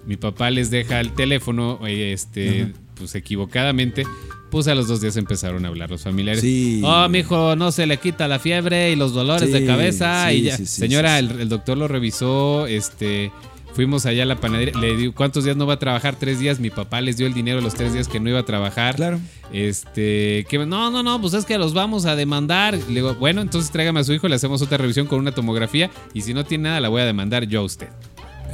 [0.06, 4.06] Mi papá les deja el teléfono, eh, este, pues equivocadamente,
[4.50, 6.42] pues a los dos días empezaron a hablar los familiares.
[6.42, 6.82] Sí.
[6.84, 10.28] Oh, mijo, no se le quita la fiebre y los dolores de cabeza.
[10.30, 10.58] sí, y ya.
[10.58, 13.32] sí, Señora, el doctor lo revisó, este.
[13.74, 16.18] Fuimos allá a la panadería, le digo, ¿cuántos días no va a trabajar?
[16.18, 16.60] Tres días.
[16.60, 18.96] Mi papá les dio el dinero los tres días que no iba a trabajar.
[18.96, 19.20] Claro.
[19.54, 22.74] Este, que no, no, no, pues es que los vamos a demandar.
[22.74, 25.90] Le digo, bueno, entonces tráigame a su hijo, le hacemos otra revisión con una tomografía
[26.14, 27.88] y si no tiene nada la voy a demandar yo a usted.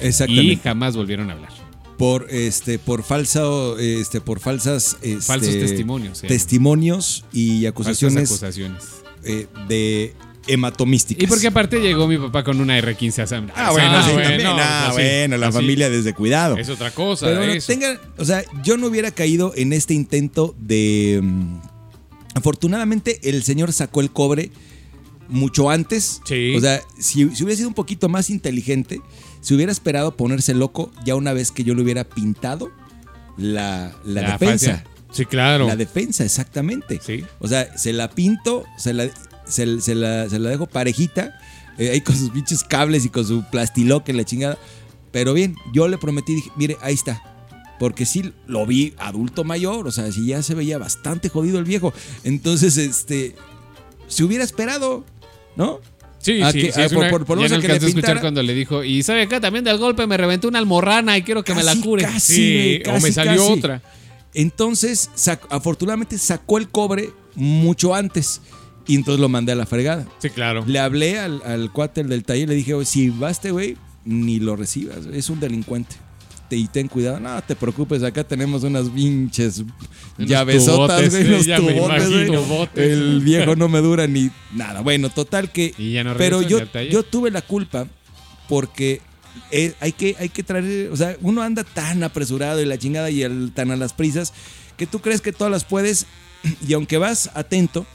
[0.01, 0.57] Y Exactamente.
[0.63, 1.49] jamás volvieron a hablar.
[1.97, 3.41] Por este, por falsa,
[3.79, 6.27] este, por falsas, este, Falsos testimonios, sí.
[6.27, 8.83] testimonios y Falsas acusaciones acusaciones.
[9.23, 10.13] eh, de
[10.49, 11.23] hematomísticas.
[11.23, 13.49] Y porque aparte llegó mi papá con una R15 a Sam.
[13.55, 14.51] Ah, bueno, Ah, sí, bueno, también.
[14.53, 15.55] pues Ah, así, bueno, la así.
[15.57, 16.57] familia desde cuidado.
[16.57, 17.25] Es otra cosa.
[17.25, 21.19] Pero bueno, tengan, o sea, yo no hubiera caído en este intento de.
[21.23, 21.57] mm,
[22.35, 24.51] afortunadamente, el señor sacó el cobre
[25.27, 26.21] mucho antes.
[26.25, 26.53] Sí.
[26.55, 29.01] O sea, si, si hubiera sido un poquito más inteligente,
[29.47, 32.69] se hubiera esperado ponerse loco ya una vez que yo le hubiera pintado
[33.37, 34.71] la, la La defensa.
[34.71, 34.83] fascia.
[35.09, 35.67] Sí, claro.
[35.67, 36.99] La defensa, exactamente.
[37.01, 37.23] Sí.
[37.39, 39.07] O sea, se la pinto, se la,
[39.45, 41.39] se, se la, se la dejo parejita,
[41.77, 44.57] eh, ahí con sus pinches cables y con su plastiloque, la chingada.
[45.13, 47.21] Pero bien, yo le prometí, dije, mire, ahí está.
[47.79, 51.63] Porque sí lo vi adulto mayor, o sea, sí ya se veía bastante jodido el
[51.63, 51.93] viejo.
[52.25, 53.33] Entonces, este,
[54.09, 55.05] se hubiera esperado,
[55.55, 55.79] ¿no?
[56.19, 57.89] Sí, A sí, que- sí, a- es por- una- por- por ya no alcancé a
[57.89, 61.21] escuchar cuando le dijo, y sabe acá también del golpe me reventó una almorrana y
[61.21, 62.03] quiero que me la Casi, cure.
[62.03, 63.53] casi, Sí, güey, o casi, me salió casi.
[63.59, 63.81] otra.
[64.33, 68.41] Entonces, sac- afortunadamente sacó el cobre mucho antes.
[68.87, 70.05] Y entonces lo mandé a la fregada.
[70.19, 70.63] Sí, claro.
[70.65, 73.75] Le hablé al, al cuate del taller, le dije, "Oye, si va este güey,
[74.05, 75.95] ni lo recibas, es un delincuente.
[76.55, 79.63] Y ten cuidado, no te preocupes, acá tenemos unas pinches
[80.17, 82.91] llavesotas, güey, unos tubotes, güey.
[82.91, 84.81] El viejo no me dura ni nada.
[84.81, 85.73] Bueno, total que...
[85.77, 87.87] Y ya no pero yo, yo tuve la culpa
[88.47, 89.01] porque
[89.51, 93.09] eh, hay, que, hay que traer, o sea, uno anda tan apresurado y la chingada
[93.09, 94.33] y el, tan a las prisas
[94.77, 96.05] que tú crees que todas las puedes
[96.67, 97.85] y aunque vas atento,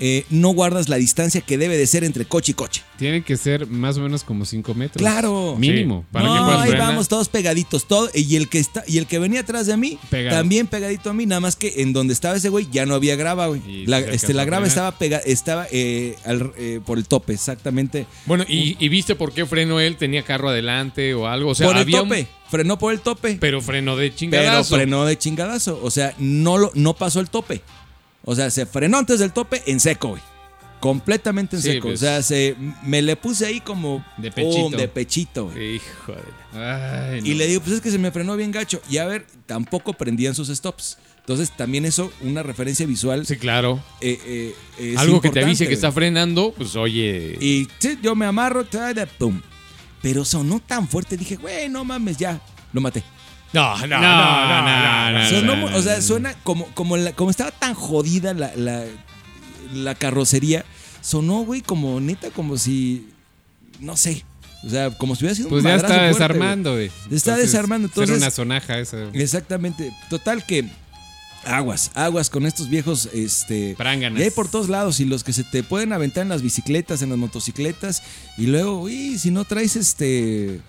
[0.00, 2.82] eh, no guardas la distancia que debe de ser entre coche y coche.
[2.98, 4.98] Tiene que ser más o menos como 5 metros.
[4.98, 5.56] Claro.
[5.58, 6.04] Mínimo.
[6.12, 9.06] Para no, que puedas ahí vamos todos pegaditos, todo y el que está y el
[9.06, 10.36] que venía atrás de mí Pegado.
[10.36, 13.16] también pegadito a mí, nada más que en donde estaba ese güey ya no había
[13.16, 13.86] grava, güey.
[13.86, 18.06] La, este, la grava estaba pega, estaba eh, al- eh, por el tope, exactamente.
[18.26, 19.96] Bueno, ¿y, y viste por qué frenó él?
[19.96, 21.50] ¿Tenía carro adelante o algo?
[21.50, 23.36] O sea, por el había un- tope, frenó por el tope.
[23.40, 24.74] pero frenó de Pero chingadazo.
[24.76, 25.80] frenó de chingadazo.
[25.82, 27.62] O sea, no, lo, no pasó el tope.
[28.24, 30.22] O sea, se frenó antes del tope en seco, güey.
[30.80, 31.88] Completamente en Sí, seco.
[31.88, 32.00] pues.
[32.02, 32.54] O sea, se,
[32.84, 34.76] me le puse ahí como De pechito.
[34.76, 35.80] de pechito, güey.
[36.54, 37.36] Ay, Y no.
[37.38, 38.80] le digo, pues es que se me frenó bien gacho.
[38.88, 40.98] Y a ver, tampoco prendían sus stops.
[41.20, 43.26] Entonces, también eso, una referencia visual.
[43.26, 43.82] Sí, claro.
[44.00, 47.36] eh, eh, Algo que te avise que está frenando, pues oye...
[47.40, 48.64] Y sí, yo me amarro,
[49.18, 49.40] pum.
[50.00, 52.40] Pero sonó tan fuerte, dije, güey, no mames, ya,
[52.72, 53.02] lo maté.
[53.52, 57.50] No, no, No, no, no, no, Sonó o sea, suena como, como, la- como estaba
[57.50, 58.84] tan jodida la, la,
[59.72, 60.64] la carrocería,
[61.00, 63.08] sonó, güey, como neta, como si,
[63.80, 64.24] no sé,
[64.66, 66.90] o sea, como si hubiera sido Pues un ya madrazo está fuerte, desarmando, güey.
[67.10, 69.08] Está desarmando, Era entonces- una sonaja esa.
[69.14, 69.92] Exactamente.
[70.10, 70.66] Total que
[71.46, 73.74] aguas, aguas con estos viejos, este...
[73.78, 74.20] Pránganas.
[74.20, 77.00] Y hay por todos lados, y los que se te pueden aventar en las bicicletas,
[77.00, 78.02] en las motocicletas,
[78.36, 80.60] y luego, uy, si no traes este.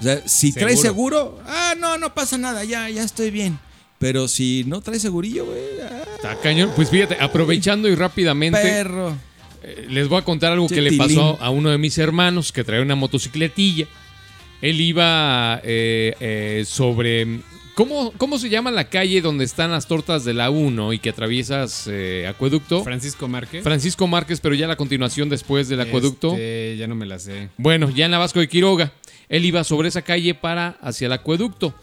[0.00, 3.58] O sea, si traes seguro, ah, no, no pasa nada, ya, ya estoy bien.
[3.98, 6.72] Pero si no traes segurillo, güey, ah, Está cañón.
[6.74, 9.16] Pues fíjate, aprovechando y rápidamente, perro.
[9.62, 12.64] eh, les voy a contar algo que le pasó a uno de mis hermanos que
[12.64, 13.86] traía una motocicletilla.
[14.60, 17.40] Él iba eh, eh, sobre...
[17.74, 21.10] ¿cómo, ¿Cómo se llama la calle donde están las tortas de la 1 y que
[21.10, 22.82] atraviesas eh, Acueducto?
[22.82, 23.62] Francisco Márquez.
[23.62, 26.32] Francisco Márquez, pero ya la continuación después del Acueducto.
[26.32, 27.50] Este, ya no me la sé.
[27.58, 28.92] Bueno, ya en la Vasco de Quiroga.
[29.28, 31.74] Él iba sobre esa calle para hacia el acueducto.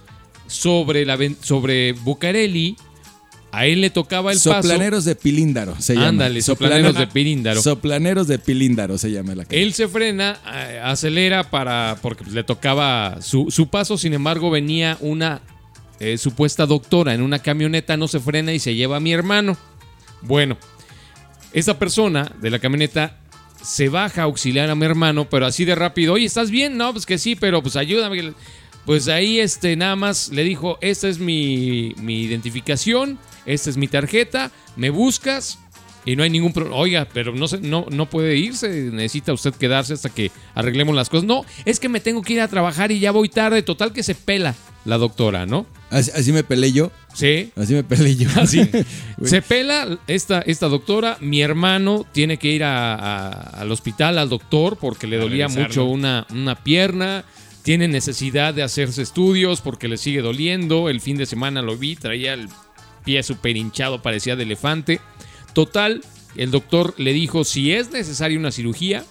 [0.47, 2.75] Sobre, la, sobre Bucareli,
[3.51, 4.53] a él le tocaba el paso.
[4.53, 6.07] Soplaneros de Pilíndaro se llama.
[6.07, 7.61] Ándale, soplaneros de Piríndaro.
[7.61, 9.61] Soplaneros de Pilíndaro se llama la calle.
[9.61, 14.97] Él se frena, eh, acelera para porque le tocaba su, su paso, sin embargo venía
[15.01, 15.41] una
[15.99, 19.57] eh, supuesta doctora en una camioneta, no se frena y se lleva a mi hermano.
[20.21, 20.57] Bueno,
[21.53, 23.20] esa persona de la camioneta
[23.61, 26.77] se baja a auxiliar a mi hermano, pero así de rápido, oye, ¿estás bien?
[26.77, 28.33] No, pues que sí, pero pues ayúdame.
[28.85, 33.87] Pues ahí este, nada más le dijo, esta es mi, mi identificación, esta es mi
[33.87, 35.59] tarjeta, me buscas
[36.05, 36.77] y no hay ningún problema.
[36.77, 41.09] Oiga, pero no, se- no, no puede irse, necesita usted quedarse hasta que arreglemos las
[41.09, 41.25] cosas.
[41.25, 44.03] No, es que me tengo que ir a trabajar y ya voy tarde, total que
[44.03, 45.65] se pela la doctora, ¿no?
[45.91, 46.91] Así, así me peleé yo.
[47.13, 47.51] Sí.
[47.55, 48.29] Así me peleé yo.
[48.37, 48.67] Así.
[49.23, 51.17] Se pela esta, esta doctora.
[51.19, 55.45] Mi hermano tiene que ir a- a- al hospital, al doctor, porque le A dolía
[55.47, 55.67] revisarlo.
[55.67, 57.25] mucho una, una pierna.
[57.63, 60.89] Tiene necesidad de hacerse estudios porque le sigue doliendo.
[60.89, 62.47] El fin de semana lo vi, traía el
[63.03, 64.99] pie súper hinchado, parecía de elefante.
[65.53, 66.01] Total,
[66.35, 69.03] el doctor le dijo, si es necesaria una cirugía,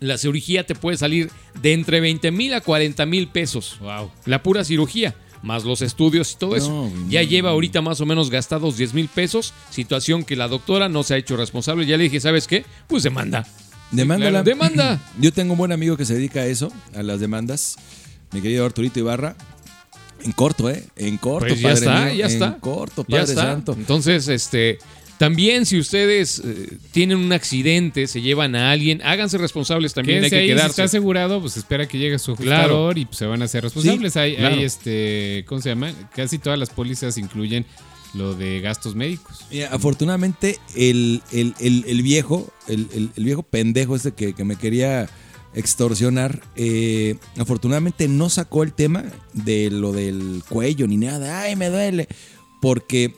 [0.00, 3.78] la cirugía te puede salir de entre 20 mil a 40 mil pesos.
[3.80, 4.10] Wow.
[4.26, 6.90] La pura cirugía, más los estudios y todo eso.
[7.08, 7.28] Ya no.
[7.28, 11.14] lleva ahorita más o menos gastados 10 mil pesos, situación que la doctora no se
[11.14, 11.86] ha hecho responsable.
[11.86, 12.64] Ya le dije, ¿sabes qué?
[12.88, 13.46] Pues demanda.
[13.90, 14.42] Demándala.
[14.42, 15.00] claro, demanda.
[15.20, 17.76] Yo tengo un buen amigo que se dedica a eso, a las demandas.
[18.32, 19.36] Mi querido Arturito Ibarra.
[20.22, 20.82] En corto, ¿eh?
[20.96, 22.14] En corto, Pues ya padre está, mío.
[22.14, 22.46] ya está.
[22.46, 23.42] En corto, Ya Padre está.
[23.42, 23.74] Santo.
[23.78, 24.78] Entonces, este,
[25.18, 30.36] también si ustedes eh, tienen un accidente, se llevan a alguien, háganse responsables también, Quédense
[30.36, 30.70] hay que ahí, si quedarse.
[30.70, 32.62] está asegurado, pues espera que llegue su Claro.
[32.62, 34.16] ajustador y pues, se van a hacer responsables.
[34.16, 34.56] hay, claro.
[34.56, 35.92] hay, este, ¿cómo se llama?
[36.14, 37.64] Casi todas las pólizas incluyen
[38.14, 39.44] lo de gastos médicos.
[39.50, 44.44] Mira, afortunadamente, el, el- el- el viejo, el, el- el viejo pendejo este que, que
[44.44, 45.08] me quería
[45.54, 51.42] extorsionar, eh, afortunadamente no sacó el tema de lo del cuello ni nada.
[51.42, 52.08] Ay, me duele.
[52.60, 53.14] Porque,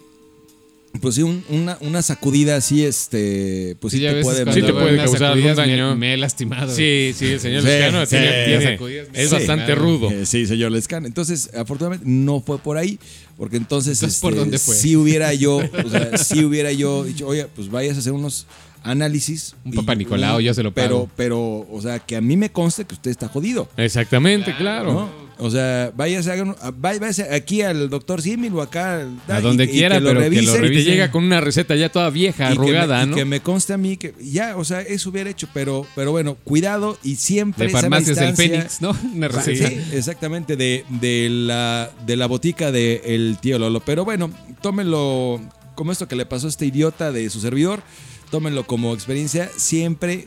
[1.00, 4.72] pues sí, un- una, una sacudida así, este, pues sí, ya te puede Sí te
[4.72, 5.96] puede causar algún me- daño.
[5.96, 6.74] Me, he lastimado.
[6.74, 9.82] Sí, sí, el señor Sí, Lescano sí, tiene- tiene- Sacudidas, es sí, bastante claro.
[9.82, 10.10] rudo.
[10.10, 11.06] Eh, sí, señor Lescan.
[11.06, 12.98] Entonces, afortunadamente no fue por ahí,
[13.36, 14.74] porque entonces, Entonces, ¿por este, dónde fue?
[14.74, 18.46] si hubiera yo, o sea, si hubiera yo dicho, oye, pues vayas a hacer unos
[18.82, 19.54] análisis.
[19.64, 21.10] Un Papá Nicolau, yo se lo Pero, pago.
[21.16, 24.92] pero, o sea, que a mí me conste que usted está jodido, Exactamente, claro.
[24.92, 25.25] ¿no?
[25.38, 29.06] O sea, váyase, hagan- váyase aquí al doctor Simil o acá.
[29.28, 30.84] A y- donde y quiera, pero que lo Y te revise.
[30.84, 33.16] llega con una receta ya toda vieja, y que me- arrugada, y ¿no?
[33.16, 36.36] que me conste a mí que ya, o sea, eso hubiera hecho, pero, pero bueno,
[36.42, 37.66] cuidado y siempre.
[37.66, 38.56] De farmacias del distancia.
[38.62, 38.90] Fénix, ¿no?
[39.14, 39.68] Una Sí, receta.
[39.68, 43.80] sí, exactamente, de, de la, de la botica del tío Lolo.
[43.80, 44.30] Pero bueno,
[44.62, 45.40] tómenlo
[45.74, 47.82] como esto que le pasó a este idiota de su servidor.
[48.30, 49.50] Tómenlo como experiencia.
[49.56, 50.26] Siempre,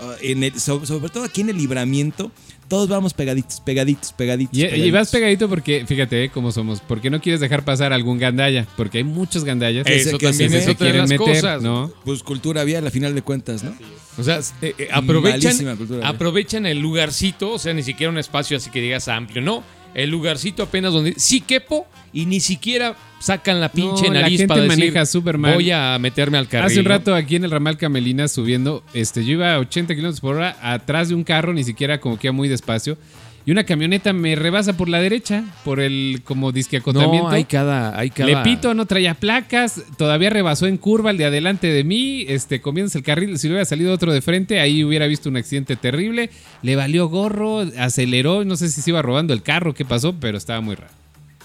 [0.00, 2.32] ah, en el- sobre, sobre todo aquí en el libramiento,
[2.72, 4.58] todos vamos pegaditos, pegaditos, pegaditos.
[4.58, 8.66] Y, vas pegadito porque, fíjate eh, cómo somos, porque no quieres dejar pasar algún gandalla,
[8.78, 11.62] porque hay muchos gandallas Eso que también se es otra de quieren las meter, cosas.
[11.62, 11.92] ¿no?
[12.02, 13.74] Pues cultura vial, a final de cuentas, ¿no?
[14.16, 18.70] O sea, eh, eh, aprovechan, aprovechan el lugarcito, o sea, ni siquiera un espacio así
[18.70, 19.62] que digas amplio, no.
[19.94, 24.38] El lugarcito apenas donde sí quepo y ni siquiera sacan la pinche No, la nariz
[24.38, 25.54] gente para decir, maneja súper mal.
[25.54, 26.66] voy a meterme al carril.
[26.66, 30.20] Hace un rato aquí en el ramal Camelina subiendo, este, yo iba a 80 kilómetros
[30.20, 32.98] por hora atrás de un carro, ni siquiera como que iba muy despacio.
[33.44, 37.28] Y una camioneta me rebasa por la derecha, por el como disque acotamiento.
[37.28, 38.28] No, hay cada, hay cada.
[38.30, 42.60] Le pito, no traía placas, todavía rebasó en curva el de adelante de mí, este,
[42.60, 45.76] comiéndose el carril, si le hubiera salido otro de frente, ahí hubiera visto un accidente
[45.76, 46.30] terrible,
[46.62, 50.38] le valió gorro, aceleró, no sé si se iba robando el carro, qué pasó, pero
[50.38, 50.92] estaba muy raro.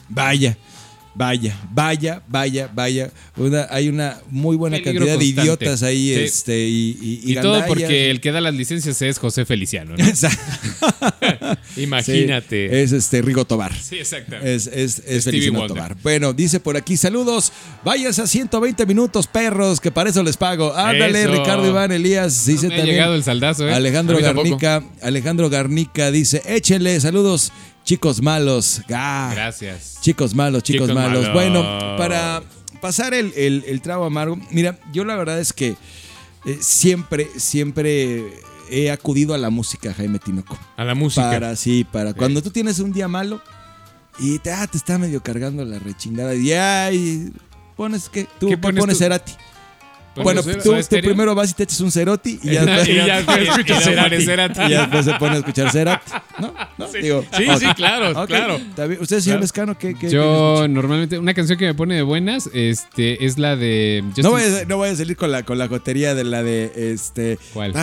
[0.09, 0.55] Vaya,
[1.17, 3.09] vaya, vaya, vaya, vaya.
[3.35, 6.21] Una- hay una muy buena Peligro cantidad de idiotas ahí, Sí.
[6.21, 10.05] este, y, y, Y, todo porque el que da las licencias es José Feliciano, ¿no?
[11.77, 12.69] Imagínate.
[12.69, 13.73] Sí, es este Rigo Tobar.
[13.79, 14.53] sí, exactamente.
[14.55, 15.75] Es, es, es Feliciano Wonder.
[15.75, 15.97] Tobar.
[16.01, 17.51] Bueno, dice por aquí, saludos.
[17.83, 20.73] Váyanse a 120 minutos, perros, que para eso les pago.
[20.75, 21.31] Ándale, Eso.
[21.31, 22.45] Ricardo Iván Elías.
[22.47, 22.95] No Dice me ha también.
[22.95, 23.73] llegado el saldazo, ¿eh?
[23.73, 24.17] Alejandro.
[24.19, 24.83] Garnica.
[25.01, 27.51] Alejandro Garnica dice, échenle, saludos,
[27.87, 28.81] chicos malos.
[28.93, 29.97] Ah, Gracias.
[30.01, 31.21] Chicos malos, chicos, Chicos malos.
[31.21, 31.33] malos.
[31.33, 31.63] Bueno,
[31.97, 32.43] para
[32.81, 35.75] pasar el, el, el trago amargo, mira, yo la verdad es que
[36.45, 38.25] eh, siempre, siempre
[38.69, 40.57] he acudido a la música, Jaime Tinoco.
[40.75, 41.29] A la música.
[41.31, 42.13] Para, sí, para.
[42.13, 43.41] Cuando tú tienes un día malo
[44.19, 47.31] y te, ah, te está medio cargando la rechingada y ya, y
[47.77, 48.27] pones, ¿qué?
[48.39, 49.03] Tú ¿Qué ¿qué pones pones tú?
[49.03, 49.31] Cerati.
[50.23, 52.95] ¿Pones Bueno, tú, tú primero vas y te echas un Cerati y ya, después, Y
[52.95, 54.61] ya escuchas Cerati.
[54.63, 56.11] y ya después se pone a escuchar Cerati.
[56.39, 56.53] ¿No?
[56.77, 56.87] ¿No?
[56.91, 57.57] Digo, Sí, ok.
[57.59, 58.59] sí, claro, Ok, claro.
[58.99, 59.39] ¿Usted, señor.
[59.41, 60.67] Lescano, qué, qué- qué Yo escucha?
[60.67, 64.03] normalmente, una canción que me pone de buenas, este, es la de.
[64.09, 66.43] Justin- No voy, a, no voy a salir con la, con la jotería de la
[66.43, 67.39] de este.
[67.53, 67.73] ¿Cuál?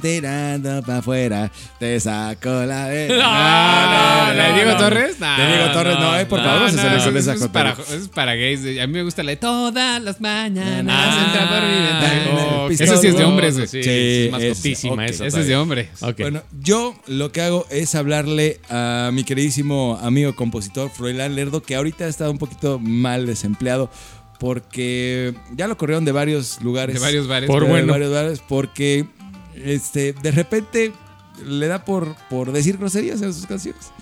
[0.00, 1.50] Tirando para afuera.
[1.78, 3.10] Te saco la vez.
[3.22, 4.76] Ah, no, ¿La de no, Diego no.
[4.78, 5.20] Torres?
[5.20, 7.48] No, De Diego Torres, no, eh, por favor, se no, sale eso con esa es
[7.48, 8.60] para, es para gays.
[8.80, 10.81] A mí me gusta la de todas las mañanas.
[10.90, 12.62] Ah, ventana.
[12.64, 13.68] oh, Esa sí es de hombres, güey.
[13.68, 13.90] Sí, Sí,
[14.26, 15.00] es más es- cortísima ok.
[15.10, 15.26] esa.
[15.26, 15.88] Esa es de hombres.
[16.02, 16.18] Ok.
[16.20, 21.74] Bueno, yo lo que hago es hablarle a mi queridísimo amigo compositor Froilán Lerdo, que
[21.76, 23.90] ahorita ha estado un poquito mal desempleado
[24.38, 26.94] porque ya lo corrieron de varios lugares.
[26.96, 27.46] De varios bares.
[27.48, 27.92] Por de bueno.
[27.92, 29.06] varios bares porque
[29.54, 30.92] este, de repente
[31.46, 33.92] le da por, por decir groserías en sus canciones.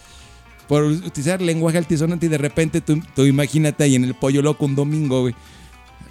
[0.66, 4.64] Por utilizar lenguaje altisonante y de repente tú, tú imagínate ahí en el pollo loco
[4.64, 5.34] un domingo, güey,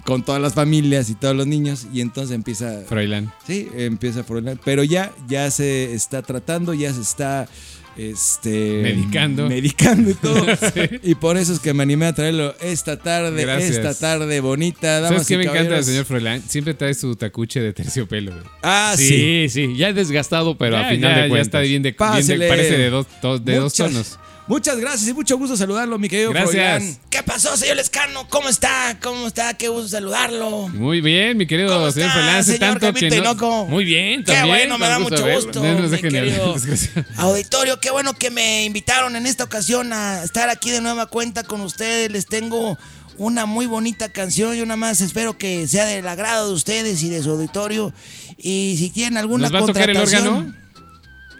[0.04, 2.82] con todas las familias y todos los niños y entonces empieza...
[2.88, 3.32] Froilán.
[3.46, 7.48] Sí, empieza el- Pero ya, ya se está tratando, ya se está
[7.96, 9.48] este, Medicando.
[9.48, 10.46] Medicando y todo.
[11.02, 13.72] Y por eso es que me animé a traerlo esta tarde, Gracias.
[13.76, 15.00] esta tarde bonita.
[15.00, 15.86] damas ¿Sabes qué y me encanta caballeros.
[15.86, 16.42] señor Froilán?
[16.46, 18.32] Siempre trae su tacuche de terciopelo.
[18.32, 18.44] güey.
[18.62, 19.06] Ah, sí.
[19.08, 21.46] Sí, sí, ya es desgastado, pero Ya, a final ya, de ya cuentas.
[21.48, 24.18] está bien de, bien de- parece de dos, dos- de dos tonos.
[24.50, 26.50] Muchas gracias y mucho gusto saludarlo, mi querido Gracias.
[26.50, 26.98] Froilán.
[27.08, 28.26] ¿Qué pasó, señor Lescano?
[28.28, 28.98] ¿Cómo está?
[29.00, 29.54] ¿Cómo está?
[29.54, 30.66] Qué gusto saludarlo.
[30.66, 32.58] Muy bien, mi querido ¿Cómo señor está, Froilán.
[32.58, 33.14] Tanto que no...
[33.14, 33.66] Tinoco?
[33.66, 34.48] Muy bien, Qué también.
[34.48, 35.62] bueno, me da mucho gusto.
[35.62, 37.04] No nos mi dejen ni hablar, querido.
[37.18, 41.44] Auditorio, qué bueno que me invitaron en esta ocasión a estar aquí de nueva cuenta
[41.44, 42.10] con ustedes.
[42.10, 42.76] Les tengo
[43.18, 45.00] una muy bonita canción y una más.
[45.00, 47.92] Espero que sea del agrado de ustedes y de su auditorio.
[48.36, 50.54] Y si tienen alguna ¿Nos va a tocar el contratación, órgano?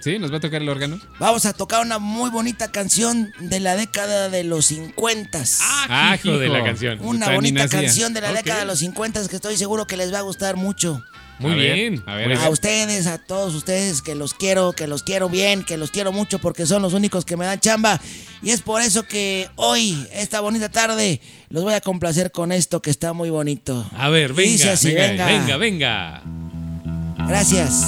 [0.03, 0.19] ¿Sí?
[0.19, 0.99] ¿Nos va a tocar el órgano?
[1.19, 5.43] Vamos a tocar una muy bonita canción de la década de los 50.
[5.61, 6.99] Ah, hijo de la canción.
[7.03, 10.19] Una bonita canción de la década de los 50 que estoy seguro que les va
[10.19, 11.03] a gustar mucho.
[11.39, 12.03] Muy A ver, bien.
[12.07, 15.79] a ver, a ustedes, a todos ustedes, que los quiero, que los quiero bien, que
[15.79, 17.99] los quiero mucho porque son los únicos que me dan chamba.
[18.43, 22.83] Y es por eso que hoy, esta bonita tarde, los voy a complacer con esto
[22.83, 23.89] que está muy bonito.
[23.97, 25.57] A ver, venga, Dice así, venga, venga.
[25.57, 27.27] venga, venga.
[27.27, 27.85] Gracias.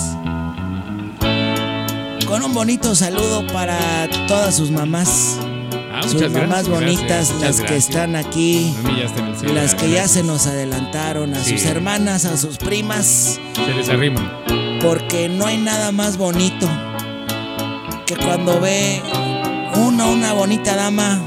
[2.32, 5.36] Con un bonito saludo para todas sus mamás.
[5.92, 6.68] Ah, sus mamás gracias.
[6.70, 7.88] bonitas, gracias, las que gracias.
[7.90, 8.74] están aquí.
[9.38, 9.52] Cielo.
[9.54, 11.58] Las que ya se nos adelantaron, a Sí.
[11.58, 13.38] sus hermanas, a sus primas.
[13.54, 14.30] Se les arriman.
[14.80, 16.66] Porque no hay nada más bonito
[18.06, 19.02] que cuando ve
[19.76, 21.20] uno una bonita dama,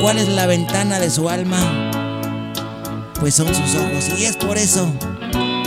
[0.00, 1.58] ¿cuál es la ventana de su alma?
[3.20, 4.18] Pues son sus ojos.
[4.18, 4.90] Y es por eso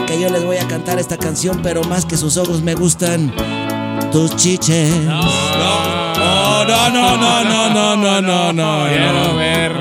[0.07, 3.31] que yo les voy a cantar esta canción, pero más que sus ojos me gustan
[4.11, 4.93] tus chiches.
[5.05, 5.21] No,
[6.65, 8.85] no, no, no, no, no, no, no, no.
[8.89, 9.71] Quiero ver.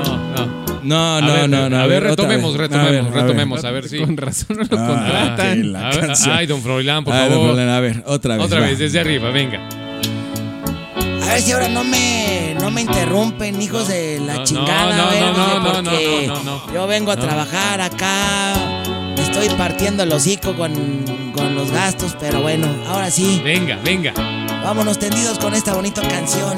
[0.83, 1.77] No, A no, ver, no, no.
[1.79, 3.63] A ver, retomemos, retomemos, retomemos.
[3.65, 3.99] A ver si.
[3.99, 5.59] Con razón no lo Ah, contratan.
[5.59, 6.35] ok, la A ver, canción.
[6.35, 7.47] Ay, don Froilán, por Ay, don favor.
[7.53, 8.45] Froilán, a ver, otra vez.
[8.45, 8.65] Otra va.
[8.67, 9.59] vez, desde arriba, venga.
[11.23, 15.03] A ver si ahora no me, no me interrumpen, hijos de la no, chingada, no,
[15.03, 16.73] a ver, no, no, no, porque no, no, no.
[16.73, 17.21] yo vengo a No.
[17.21, 18.53] trabajar acá,
[19.41, 20.73] estoy partiendo el hocico con,
[21.33, 24.13] con los gastos, pero bueno, ahora sí, Venga, venga.
[24.63, 26.57] vámonos tendidos con esta bonita canción,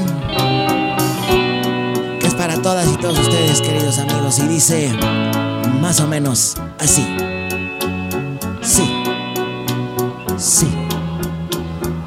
[2.19, 4.91] que es para todas y todos ustedes, queridos amigos, y dice
[5.79, 7.05] más o menos así.
[8.63, 8.83] Sí,
[10.37, 10.67] sí,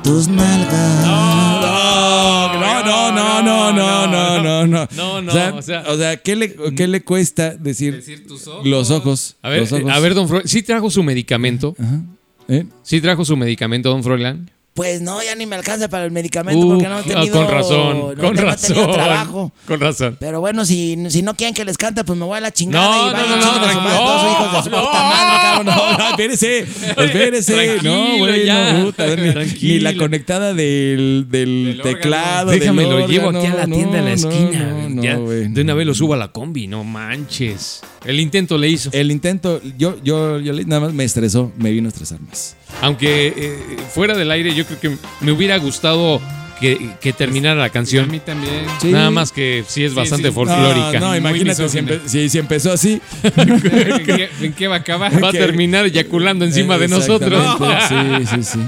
[0.02, 1.06] tus nalgas.
[1.06, 2.43] No, no,
[2.84, 4.88] no, no, no, no, no, no.
[4.96, 8.26] No, no, O sea, o sea- o sea, ¿qué le, qué le cuesta decir, Decir
[8.26, 8.66] tus ojos.
[8.66, 9.36] los ojos?
[9.42, 9.80] A ver, ojos.
[9.90, 10.48] a ver, don Froilán.
[10.48, 11.74] ¿Sí trajo su medicamento?
[11.78, 12.00] Ajá.
[12.48, 12.66] ¿Eh?
[12.82, 14.50] ¿Sí trajo su medicamento, don Froilán?
[14.74, 17.36] Pues no, ya ni me alcanza para el medicamento Uh, porque no he ah, tenido.
[17.36, 18.92] con razón, no- con no he tenido razón.
[18.92, 19.52] trabajo.
[19.68, 20.16] Con razón.
[20.18, 22.84] Pero bueno, si, si no quieren que les cante, pues me voy a la chingada
[22.88, 24.30] No, y vayan no, no, su tranquilo.
[24.32, 25.66] hijos de su No, puta madre, cabrón.
[25.66, 26.58] No, no, espérese,
[26.96, 27.78] espérese.
[27.84, 28.72] No, güey, ya.
[28.72, 32.50] no, puta, ni- la conectada del, del, Del teclado.
[32.50, 34.58] Déjame, del lo llevo aquí a la no, tienda en la no, esquina.
[34.72, 35.48] no, no, Ya, güey.
[35.48, 37.80] de una vez lo subo a la combi, no manches.
[38.04, 38.90] El intento le hizo.
[38.92, 42.56] El intento, yo, yo, yo nada más me estresó, me vino a estresar más.
[42.82, 43.58] Aunque eh,
[43.92, 46.20] fuera del aire, yo creo que me hubiera gustado
[46.60, 48.10] que, que terminara la A canción.
[48.10, 48.64] mí también.
[48.80, 48.88] Sí.
[48.92, 50.34] Nada más que sí es Sí, bastante sí.
[50.34, 51.00] folclórica.
[51.00, 51.92] No, no, imagínate si, misógina.
[51.92, 53.00] empe- si- si empezó así.
[53.36, 55.22] ¿En qué, en qué va a acabar?
[55.22, 57.42] Va a terminar eyaculando encima de nosotros.
[57.88, 58.58] Sí, sí, sí.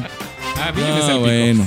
[0.62, 1.64] A mí me Ah, bueno.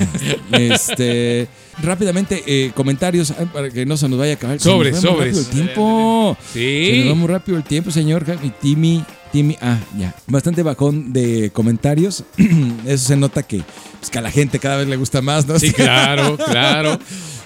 [0.52, 1.46] Este,
[1.82, 4.58] rápidamente, eh, comentarios ay, para que no se nos vaya a acabar.
[4.58, 5.36] Se Sobres, nos va muy sobres.
[5.36, 6.36] rápido el tiempo.
[6.52, 7.14] Se nos va Sí.
[7.14, 8.24] muy rápido el tiempo, señor.
[8.26, 8.52] Javi.
[8.60, 10.14] Timmy, Timmy, ah, ya.
[10.26, 12.24] Bastante bajón de comentarios.
[12.86, 13.62] Eso se nota que,
[13.98, 15.58] pues, que a la gente cada vez le gusta más, ¿no?
[15.58, 16.98] Sí, claro, claro.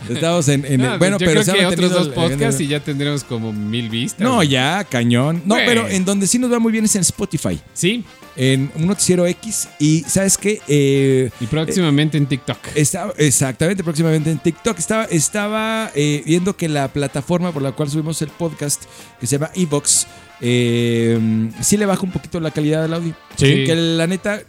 [0.09, 3.25] Estamos en, en- No, bueno, yo pero creo que otros dos podcasts y ya tendremos
[3.25, 4.21] como mil vistas.
[4.21, 5.43] No, ya, cañón.
[5.45, 5.67] No, Güey.
[5.67, 7.61] pero en donde sí nos va muy bien es en Spotify.
[7.73, 8.05] Sí,
[8.37, 9.69] En un noticiero X.
[9.79, 10.61] Y ¿sabes qué?
[10.67, 12.59] Eh, y próximamente en TikTok.
[12.75, 14.77] Estaba, exactamente, próximamente en TikTok.
[14.79, 18.83] Estaba, estaba eh, viendo que la plataforma por la cual subimos el podcast,
[19.21, 20.07] que se llama Evox,
[20.40, 21.17] eh,
[21.61, 23.14] sí le baja un poquito la calidad del audio.
[23.37, 23.64] Sí.
[23.67, 24.40] Que la neta,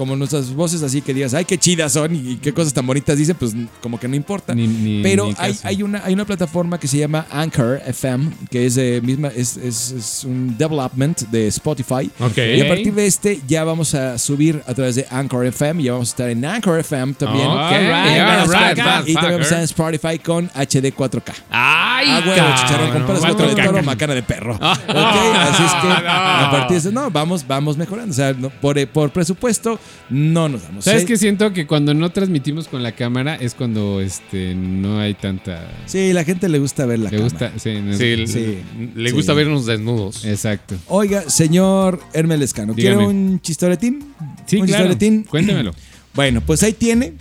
[0.00, 3.18] como nuestras voces así que digas, ay, qué chidas son y, qué cosas tan bonitas
[3.18, 4.54] dicen, pues como que no importa.
[4.54, 8.30] Ni- ni- Pero ni hay, hay, una, hay una plataforma que se llama Anchor FM,
[8.50, 12.10] que es, eh, misma, es, es- es un development de Spotify.
[12.34, 15.82] Y a partir de este ya vamos a subir a través de Anchor FM.
[15.82, 17.46] Ya vamos a estar en Anchor FM también.
[17.46, 19.64] Ok, Alright, En alright, Spotify, alright, y también vamos a estar en.
[19.98, 21.34] Spotify con HD 4K.
[21.50, 24.58] ¡Ay, Ah, huevo, chicharrón Cuatro de toro, macana de perro.
[24.60, 25.94] Así es que No.
[26.10, 28.10] a partir de eso, no, vamos, vamos mejorando.
[28.12, 29.78] O sea, no, por, por presupuesto,
[30.10, 30.84] no nos damos.
[30.84, 31.06] ¿Sabes ¿eh?
[31.06, 31.52] qué siento?
[31.52, 35.70] Que cuando no transmitimos con la cámara es cuando este no hay tanta.
[35.86, 37.50] Sí, la gente le gusta ver la Le cámara.
[37.50, 37.52] gusta.
[37.58, 38.58] Sí, no- Sí, Sí.
[38.96, 39.14] le Sí.
[39.14, 40.24] gusta vernos desnudos.
[40.24, 40.76] Exacto.
[40.88, 44.04] Oiga, señor Hermel Escano, ¿quiere un chistoretín?
[44.46, 44.84] Sí, ¿Un claro.
[44.84, 45.24] chistoretín?
[45.24, 45.72] Cuéntemelo.
[46.12, 47.12] Bueno, pues ahí tiene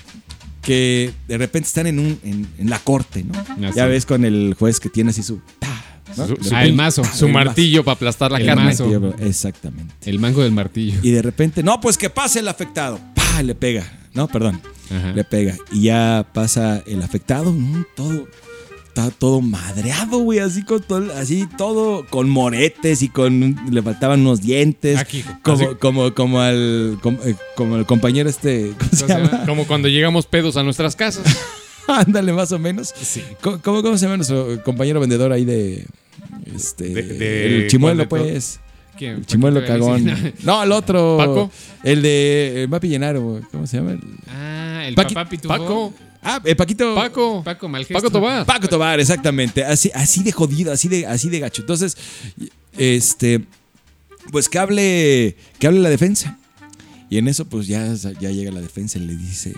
[0.63, 3.71] que de repente están en, un, en, en la corte, ¿no?
[3.73, 5.39] Ya ves con el juez que tiene así su...
[6.15, 7.03] Su- Ah, el mazo.
[7.03, 8.63] Su el martillo para aplastar la El carne.
[8.65, 9.13] mazo.
[9.19, 9.93] Exactamente.
[10.09, 10.99] El mango del martillo.
[11.01, 12.99] Y de repente, no, pues que pase el afectado.
[13.15, 13.41] ¡Pah!
[13.43, 13.85] Le pega.
[14.13, 14.59] No, perdón.
[14.89, 15.11] Ajá.
[15.13, 15.55] Le pega.
[15.71, 17.51] Y ya pasa el afectado.
[17.51, 18.27] mm, Todo.
[18.87, 20.39] Está todo madreado, güey.
[20.39, 23.55] Así con todo, así todo con moretes y con.
[23.71, 24.97] Le faltaban unos dientes.
[24.97, 25.23] Aquí.
[25.43, 25.65] Como, Así.
[25.79, 26.97] como, como al.
[27.01, 28.73] Como, eh, como el compañero este.
[29.45, 31.23] Como cuando llegamos pedos a nuestras casas.
[31.87, 32.93] Ándale, más o menos.
[33.01, 33.23] Sí.
[33.41, 35.85] ¿Cómo, cómo, se llama nuestro compañero vendedor ahí de.
[36.55, 36.89] Este.
[36.89, 38.59] De- de- el chimuelo, pues.
[38.97, 39.15] ¿Quién?
[39.17, 40.33] El chimuelo cagón.
[40.43, 41.15] No, el otro.
[41.17, 41.51] ¿Paco?
[41.83, 43.41] El de el Mapi Llenaro.
[43.51, 43.91] ¿Cómo se llama?
[43.93, 45.47] El- Ah, el Paqui- papá pitufo.
[45.47, 46.95] Paco, Ah, el Paquito.
[46.95, 47.93] Paco, Paco Malgesto.
[47.93, 48.45] Paco Tobar.
[48.45, 49.63] Paco Tobar, exactamente.
[49.63, 51.61] Así, así de jodido, así de, así de gacho.
[51.61, 51.95] Entonces,
[52.77, 53.41] este.
[54.31, 55.35] Pues que hable.
[55.59, 56.37] Que hable la defensa.
[57.09, 59.53] Y en eso, pues ya, ya llega la defensa y le dice.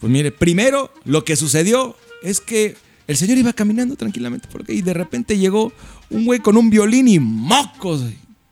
[0.00, 4.82] Pues mire, primero lo que sucedió es que el señor iba caminando tranquilamente por y
[4.82, 5.72] de repente llegó
[6.10, 8.04] un güey con un violín y mocos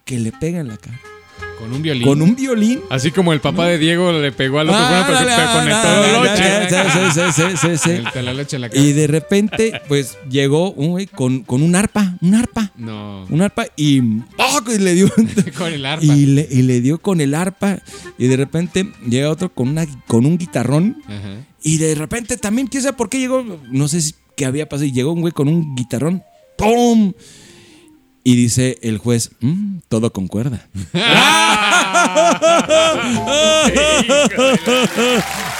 [0.04, 1.00] que le pega en la cara.
[1.58, 2.02] Con un violín.
[2.04, 2.80] Con un violín.
[2.88, 5.06] Así como el papá de Diego le pegó al otro Ah,
[5.54, 5.68] con el.
[8.74, 13.24] Y de repente, pues llegó un güey con, con un arpa, un arpa, No.
[13.28, 14.68] un arpa y, ¡poc!
[14.74, 15.08] y le dio
[15.58, 16.04] Con el arpa.
[16.04, 17.80] y le, y le dio con el arpa
[18.18, 21.44] y de repente llega otro con una con un guitarrón Ajá.
[21.62, 24.84] y de repente también quién sabe por qué llegó, no sé si- qué había pasado
[24.86, 26.22] y llegó un güey con un guitarrón,
[26.56, 27.12] ¡pum!
[28.30, 30.68] Y dice el juez, "Mm, todo concuerda.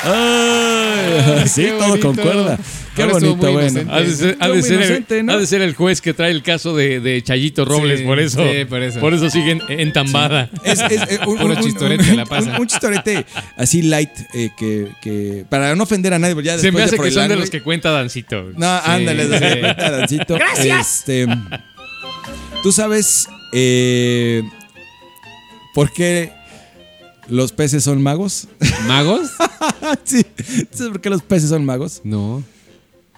[0.05, 2.07] Ay, sí, Qué todo bonito.
[2.09, 2.59] concuerda.
[2.95, 3.93] Qué Ahora bonito, bueno.
[3.93, 5.33] Ha de ser, ha de Muy ser el, inocente, ¿no?
[5.33, 8.19] ha de ser el juez que trae el caso de, de Chayito Robles, Sí, por
[8.19, 8.43] eso.
[8.43, 8.65] sí,
[8.99, 9.31] por eso.
[9.31, 10.51] siguen entambada.
[10.65, 12.51] Es, es, eh, un, un- un- chistorete un- la pasa.
[12.57, 13.25] un- un chistorete
[13.57, 17.11] así light eh, que, que para no ofender a nadie, Se me hace de que
[17.13, 18.51] son de los que cuenta Dancito.
[18.57, 19.61] No, ándale, Sí.
[19.79, 20.35] Dancito.
[20.35, 21.05] Gracias.
[22.63, 24.43] Tú sabes eh,
[25.75, 26.33] por qué
[27.29, 28.49] los peces son magos.
[28.87, 29.31] ¿Magos?
[30.05, 30.25] sí.
[30.73, 32.01] ¿Sabes por qué los peces son magos?
[32.05, 32.43] No.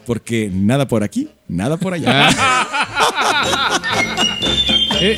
[0.07, 2.31] Porque nada por aquí, nada por allá.
[5.03, 5.17] Eh,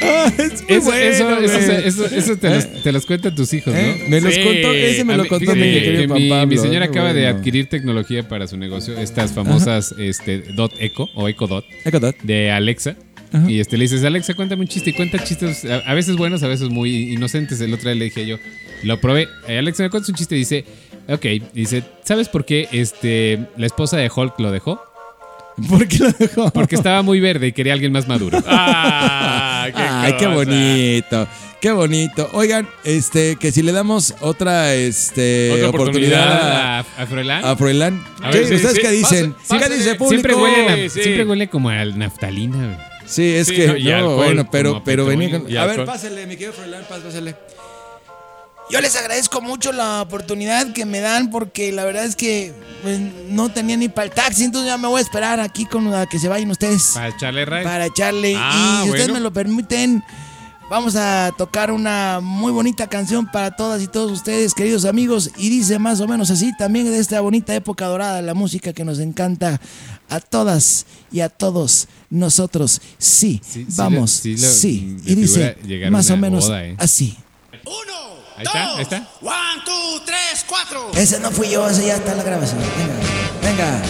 [0.00, 1.88] Ah, es eso, eso, bueno, eso, güey.
[1.88, 3.80] eso, eso te, los, te los cuentan tus hijos, ¿no?
[3.80, 4.04] ¿Eh?
[4.08, 4.42] Me los Sí.
[4.44, 6.46] contó, ese me lo contó mi que- mi, Pablo.
[6.46, 11.26] mi señora acaba de adquirir tecnología para su negocio, estas famosas este, Dot Echo o
[11.28, 12.16] Echo Dot Echo Dot.
[12.22, 12.94] de Alexa.
[13.48, 16.42] Y este, le dices, Alexa, cuéntame un chiste y cuenta chistes a, a veces buenos,
[16.42, 17.60] a veces muy inocentes.
[17.60, 18.38] El otro día le dije yo,
[18.82, 19.28] lo probé.
[19.48, 20.34] Eh, Alexa, ¿me cuentas un chiste?
[20.36, 20.64] Y dice,
[21.08, 24.80] Ok, dice, ¿sabes por qué este, la esposa de Hulk lo dejó?
[25.68, 26.50] ¿Por qué lo dejó?
[26.50, 28.38] Porque estaba muy verde y quería a alguien más maduro.
[29.66, 31.26] Ah, Ay, qué bonito.
[31.60, 32.28] Qué bonito.
[32.34, 37.44] Oigan, este, que si le damos otra, este, Otra oportunidad, ¿A, a Froilán?
[37.44, 38.04] a Froilán.
[38.22, 38.82] A ¿Qué- ver, sí, ¿Ustedes sí.
[38.82, 39.32] qué dicen?
[39.32, 39.76] Pasa- ¿Qué pásale.
[39.76, 40.08] dice público?
[40.10, 41.02] siempre, huele, a- Sí, sí.
[41.02, 42.78] siempre huele como a naftalina.
[43.06, 45.56] Sí, es Sí, que, no, y no, alcohol, bueno, pero, pero venía con...
[45.56, 47.36] A ver, pásale, mi querido Froilán, pás- pásale.
[48.70, 52.98] Yo les agradezco mucho la oportunidad que me dan porque la verdad es que pues,
[53.28, 56.06] no tenía ni para el taxi, entonces ya me voy a esperar aquí con a
[56.06, 57.62] que se vayan ustedes Para echarle ray.
[57.62, 58.34] para echarle.
[58.38, 60.02] Ah, y si ustedes me lo permiten,
[60.70, 65.30] vamos a tocar una muy bonita canción para todas y todos ustedes, queridos amigos.
[65.36, 68.84] Y dice más o menos así también de esta bonita época dorada, la música que
[68.86, 69.60] nos encanta
[70.08, 72.80] a todas y a todos nosotros.
[72.98, 73.40] Sí,
[73.76, 74.96] vamos, sí.
[75.04, 75.56] y dice
[75.90, 76.76] más o menos boda, ¿eh?
[76.78, 77.16] así.
[77.64, 79.08] Uno, Ahí está, dos, ahí está.
[79.20, 80.90] one, two, tres, cuatro.
[80.94, 82.58] Ese no fui yo, ese ya está en la grabación.
[82.60, 82.94] Venga,
[83.42, 83.82] venga.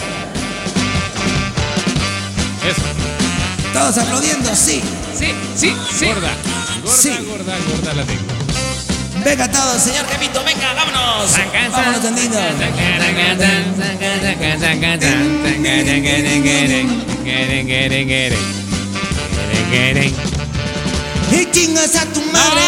[2.69, 2.81] Eso.
[3.73, 4.81] Todos aplaudiendo, sí.
[5.17, 6.05] Sí, sí, sí.
[6.07, 6.31] Gorda,
[6.83, 7.09] gorda, Sí.
[7.27, 8.21] gorda, gorda la tengo.
[9.23, 11.31] Venga todos, señor Jefito, venga, vámonos.
[11.71, 12.41] Vámonos tendidos.
[21.31, 22.61] Y chingas a tu madre.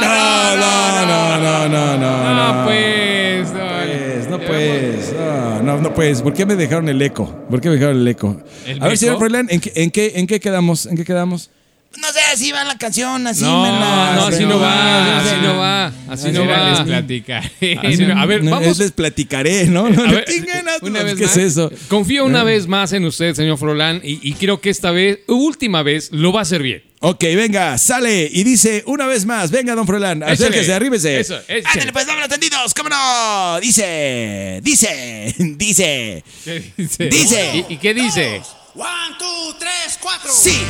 [0.00, 2.34] No, no, no, no, no, no.
[2.34, 3.52] No, pues.
[3.52, 6.22] no, Pues, no no, no, no pues.
[6.22, 7.26] ¿Por qué me dejaron el eco?
[7.48, 8.36] ¿Por qué me dejaron el eco?
[8.66, 9.18] ¿El A ver, señor?
[9.18, 10.86] Froilán, ¿en qué, en, qué, ¿en qué quedamos?
[10.86, 11.50] ¿En qué quedamos?
[11.96, 15.28] No sé, así va la canción, así No, me la- no, así no va, así
[15.30, 15.36] sí.
[15.42, 16.84] no va, así no les va.
[16.84, 17.78] platicaré.
[17.82, 18.78] Así no- A ver, vamos.
[18.78, 19.90] Les platicaré, ¿no?
[19.90, 21.36] No, ver, chinguen a una vez ¿Qué más.
[21.36, 21.70] es eso?
[21.88, 25.82] Confío una vez más en usted, señor Froilán, y, y creo que esta vez, última
[25.82, 26.84] vez, lo va a hacer bien.
[27.00, 29.50] Ok, venga, sale y dice una vez más.
[29.50, 31.18] Venga, don Froilán, acérquese, arríbese.
[31.18, 31.62] Eso, échale.
[31.72, 33.58] Ándale, pues vámonos tendidos, ¿cómo no?
[33.60, 37.08] Dice, dice, dice, ¿Qué dice?
[37.08, 37.64] dice.
[37.68, 38.42] ¿Y, y qué dice?
[38.74, 40.30] One, two, tres, cuatro.
[40.32, 40.62] Sí,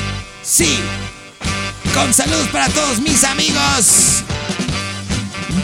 [0.43, 0.79] sí.
[1.93, 4.23] Con saludos para todos mis amigos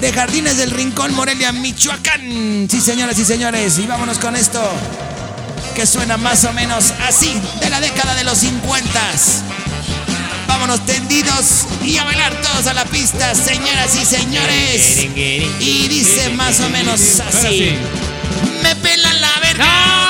[0.03, 2.69] de Jardines del Rincón, Morelia, Michoacán.
[2.71, 3.79] Sí, señoras y señores.
[3.79, 4.63] Y vámonos con esto
[5.75, 9.01] que suena más o menos así, de la década de los 50.
[10.47, 15.07] Vámonos tendidos y a bailar todos a la pista, señoras y señores.
[15.59, 17.77] Y dice más o menos así.
[18.63, 20.06] Me pelan la verga.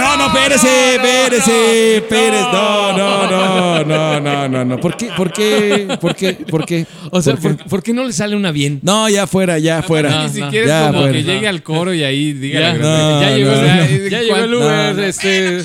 [0.00, 2.42] No, no, espérese, espérese, espérese.
[2.52, 4.80] No, no, no, no, no, no, no.
[4.80, 5.10] ¿Por qué?
[5.16, 5.96] ¿Por qué?
[6.00, 6.32] ¿Por qué?
[6.34, 6.86] ¿Por qué?
[7.10, 7.62] O sea, ¿Por qué?
[7.62, 8.80] ¿por, por qué no le sale una bien?
[8.82, 10.10] No, ya fuera, ya fuera.
[10.10, 10.46] no, Ni no.
[10.46, 13.30] siquiera Ya, es como que llegue al coro y ahí diga Ya, la no, ya
[13.36, 14.08] llegó, no, no.
[14.08, 14.54] Ya llegó el.
[14.54, 15.02] Uber, no.
[15.02, 15.62] este...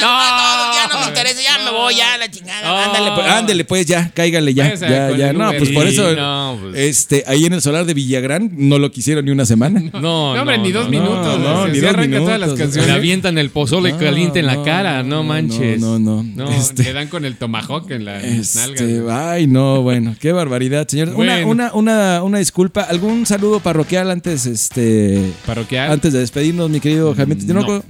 [0.00, 2.84] Ya no me interesa, ya me voy, ya la chingada.
[2.86, 3.26] Ándale, pues.
[3.28, 4.74] Ándele, pues ya, cáigale ya.
[4.74, 5.32] Ya, ya.
[5.32, 6.76] No, pues por eso, no, pues.
[6.76, 9.80] este, ahí en el solar de Villagrán no lo quisieron ni una semana.
[9.92, 10.00] No,
[10.34, 10.90] No, hombre, ni dos no.
[10.90, 11.38] minutos.
[11.38, 12.58] no, ni se dos arranca todas las minutos.
[12.60, 12.86] canciones.
[12.90, 15.80] Le avientan el pozole No, caliente en la no, cara, no, manches.
[15.80, 16.22] no, no.
[16.22, 19.10] No, Este- le dan con el tomahawk en las Este, nalgas.
[19.10, 21.08] ay, no, bueno, qué barbaridad, señor.
[21.08, 21.48] Una, Bueno.
[21.48, 22.82] una, una, una disculpa.
[22.82, 25.90] ¿Algún saludo parroquial antes, este, Parroquial.
[25.90, 27.36] antes de despedirnos, mi querido Jaime?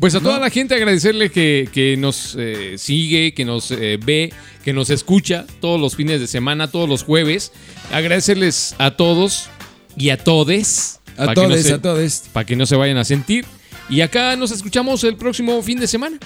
[0.00, 4.32] Pues a toda la gente agradecerle que, que nos eh, sigue, que nos eh, ve,
[4.64, 7.52] que nos escucha todos los fines de semana, todos los jueves.
[7.92, 9.50] Agradecerles a todos
[9.98, 11.00] y a todes.
[11.18, 12.22] A no todos, a todos.
[12.32, 13.44] Para que no se vayan a sentir.
[13.90, 16.18] Y acá nos escuchamos el próximo fin de semana.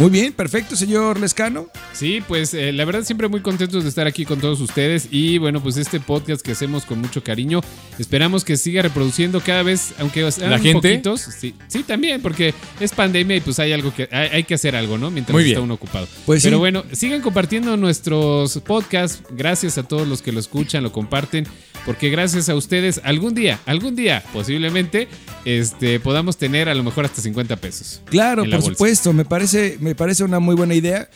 [0.00, 1.66] Muy bien, perfecto, señor Lescano.
[1.92, 5.36] Sí, pues eh, la verdad siempre muy contentos de estar aquí con todos ustedes y
[5.36, 7.60] bueno, pues este podcast que hacemos con mucho cariño,
[7.98, 10.88] esperamos que siga reproduciendo cada vez, aunque sean ¿La gente?
[10.90, 11.20] poquitos.
[11.20, 14.74] Sí, sí, también, porque es pandemia y pues hay algo que hay, hay que hacer
[14.74, 15.10] algo, ¿no?
[15.10, 15.64] Mientras Muy está bien.
[15.64, 16.08] uno ocupado.
[16.24, 16.60] Pues Pero sí.
[16.60, 19.22] bueno, sigan compartiendo nuestros podcasts.
[19.32, 21.46] Gracias a todos los que lo escuchan, lo comparten,
[21.84, 25.08] porque gracias a ustedes algún día, algún día posiblemente
[25.44, 28.00] este podamos tener a lo mejor hasta 50 pesos.
[28.06, 28.70] Claro, por bolsa.
[28.70, 31.08] supuesto, me parece, me parece una muy buena idea.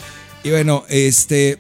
[0.43, 1.59] Y bueno, este,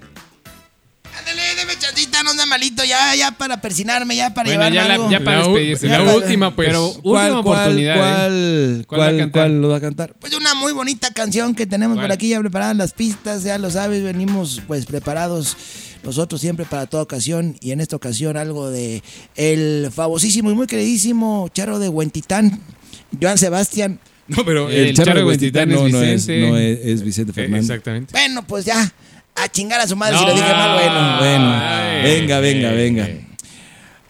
[1.16, 4.88] Ándale, deme chancita, no sea malito, ya, ya para persinarme, ya para Bueno, llevarme ya,
[4.88, 5.10] la- algo.
[5.10, 5.86] ya para La despedirse.
[5.88, 6.68] la para- última, pues.
[6.68, 7.94] Pero ¿cuál, última cuál, oportunidad.
[7.94, 7.98] ¿eh?
[7.98, 10.14] cuál, ¿Cuál va a cuál, lo va a cantar?
[10.18, 12.06] Pues una muy bonita canción que tenemos ¿Cuál?
[12.08, 15.56] por aquí ya preparadas las pistas, ya lo sabes, venimos pues preparados
[16.02, 19.02] nosotros siempre para toda ocasión y en esta ocasión algo de
[19.36, 22.60] el famosísimo y muy queridísimo charro de Huentitán,
[23.22, 24.00] Joan Sebastián.
[24.28, 26.48] No, pero El Charro de Huentitán es no, no es, Vicente.
[26.50, 27.64] no es, es Vicente Eh, Fernández.
[27.70, 28.12] exactamente.
[28.12, 28.92] Bueno, pues ya,
[29.36, 31.18] a chingar a su madre si lo dije mal, bueno.
[31.18, 32.02] Bueno, Ay.
[32.02, 33.04] venga, venga, Eh, venga.
[33.06, 33.26] eh.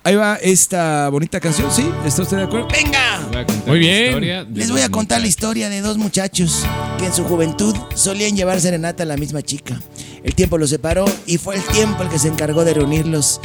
[0.06, 1.82] Ahí va esta bonita canción, ¿sí?
[2.04, 2.68] ¿Está usted de acuerdo?
[2.70, 3.20] Venga.
[3.32, 4.54] Voy a contar Muy la bien.
[4.54, 6.66] Les voy a contar la historia de dos muchachos
[6.98, 9.80] que en su juventud solían llevar serenata a la misma chica.
[10.22, 13.40] El tiempo los separó y fue el tiempo el que se encargó de reunirlos.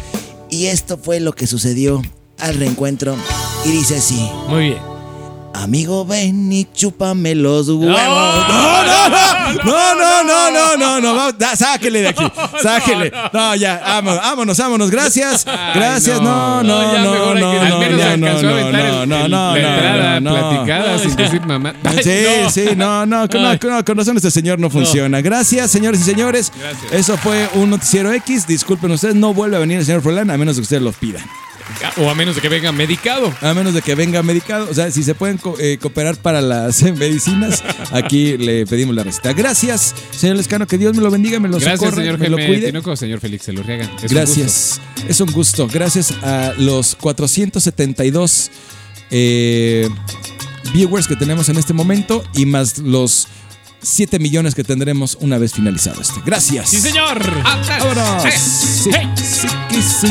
[0.50, 2.02] Y esto fue lo que sucedió
[2.40, 3.16] al reencuentro
[3.66, 4.20] Y dice así.
[4.50, 4.89] Muy bien.
[5.54, 7.94] Amigo, ven y chúpame los huevos.
[7.94, 12.24] No, no, no, no, no, no, no, no, no, vamos, da- sáquele de aquí,
[12.62, 13.12] sáquele.
[13.34, 19.28] No, ya, vámonos, vámonos, vámonos, gracias, gracias, no, no, no, no, no, no, no, no,
[19.28, 21.74] no, no, no, platicada sin decir mamá.
[22.04, 25.20] Sí, sí, no, no, no, con- razón este señor no funciona.
[25.22, 26.52] Gracias, señores y señores.
[26.92, 28.46] Eso fue un noticiero X.
[28.48, 31.24] Disculpen ustedes, no vuelve a venir el señor Froilán a menos que ustedes lo pidan.
[31.98, 33.34] O a menos de que venga medicado.
[33.42, 34.68] A menos de que venga medicado.
[34.70, 38.96] O sea, si se pueden co- eh, cooperar para las eh, medicinas, aquí le pedimos
[38.96, 39.34] la receta.
[39.34, 40.68] Gracias, señor Lescano.
[40.68, 42.68] Que Dios me lo bendiga, me lo Gracias, señor me lo cuide.
[42.68, 43.48] Tinoco, señor Félix.
[43.50, 44.08] Es un gusto.
[44.10, 44.82] Gracias.
[45.08, 45.68] Es un gusto.
[45.68, 48.52] Gracias a los 472
[49.12, 49.88] eh,
[50.74, 53.28] viewers que tenemos en este momento y más los
[53.82, 56.20] 7 millones que tendremos una vez finalizado este.
[56.26, 56.70] Gracias.
[56.70, 57.20] ¡Sí, señor!
[57.44, 58.24] Vámonos.
[58.24, 58.92] Sí,
[59.72, 60.08] sí, sí.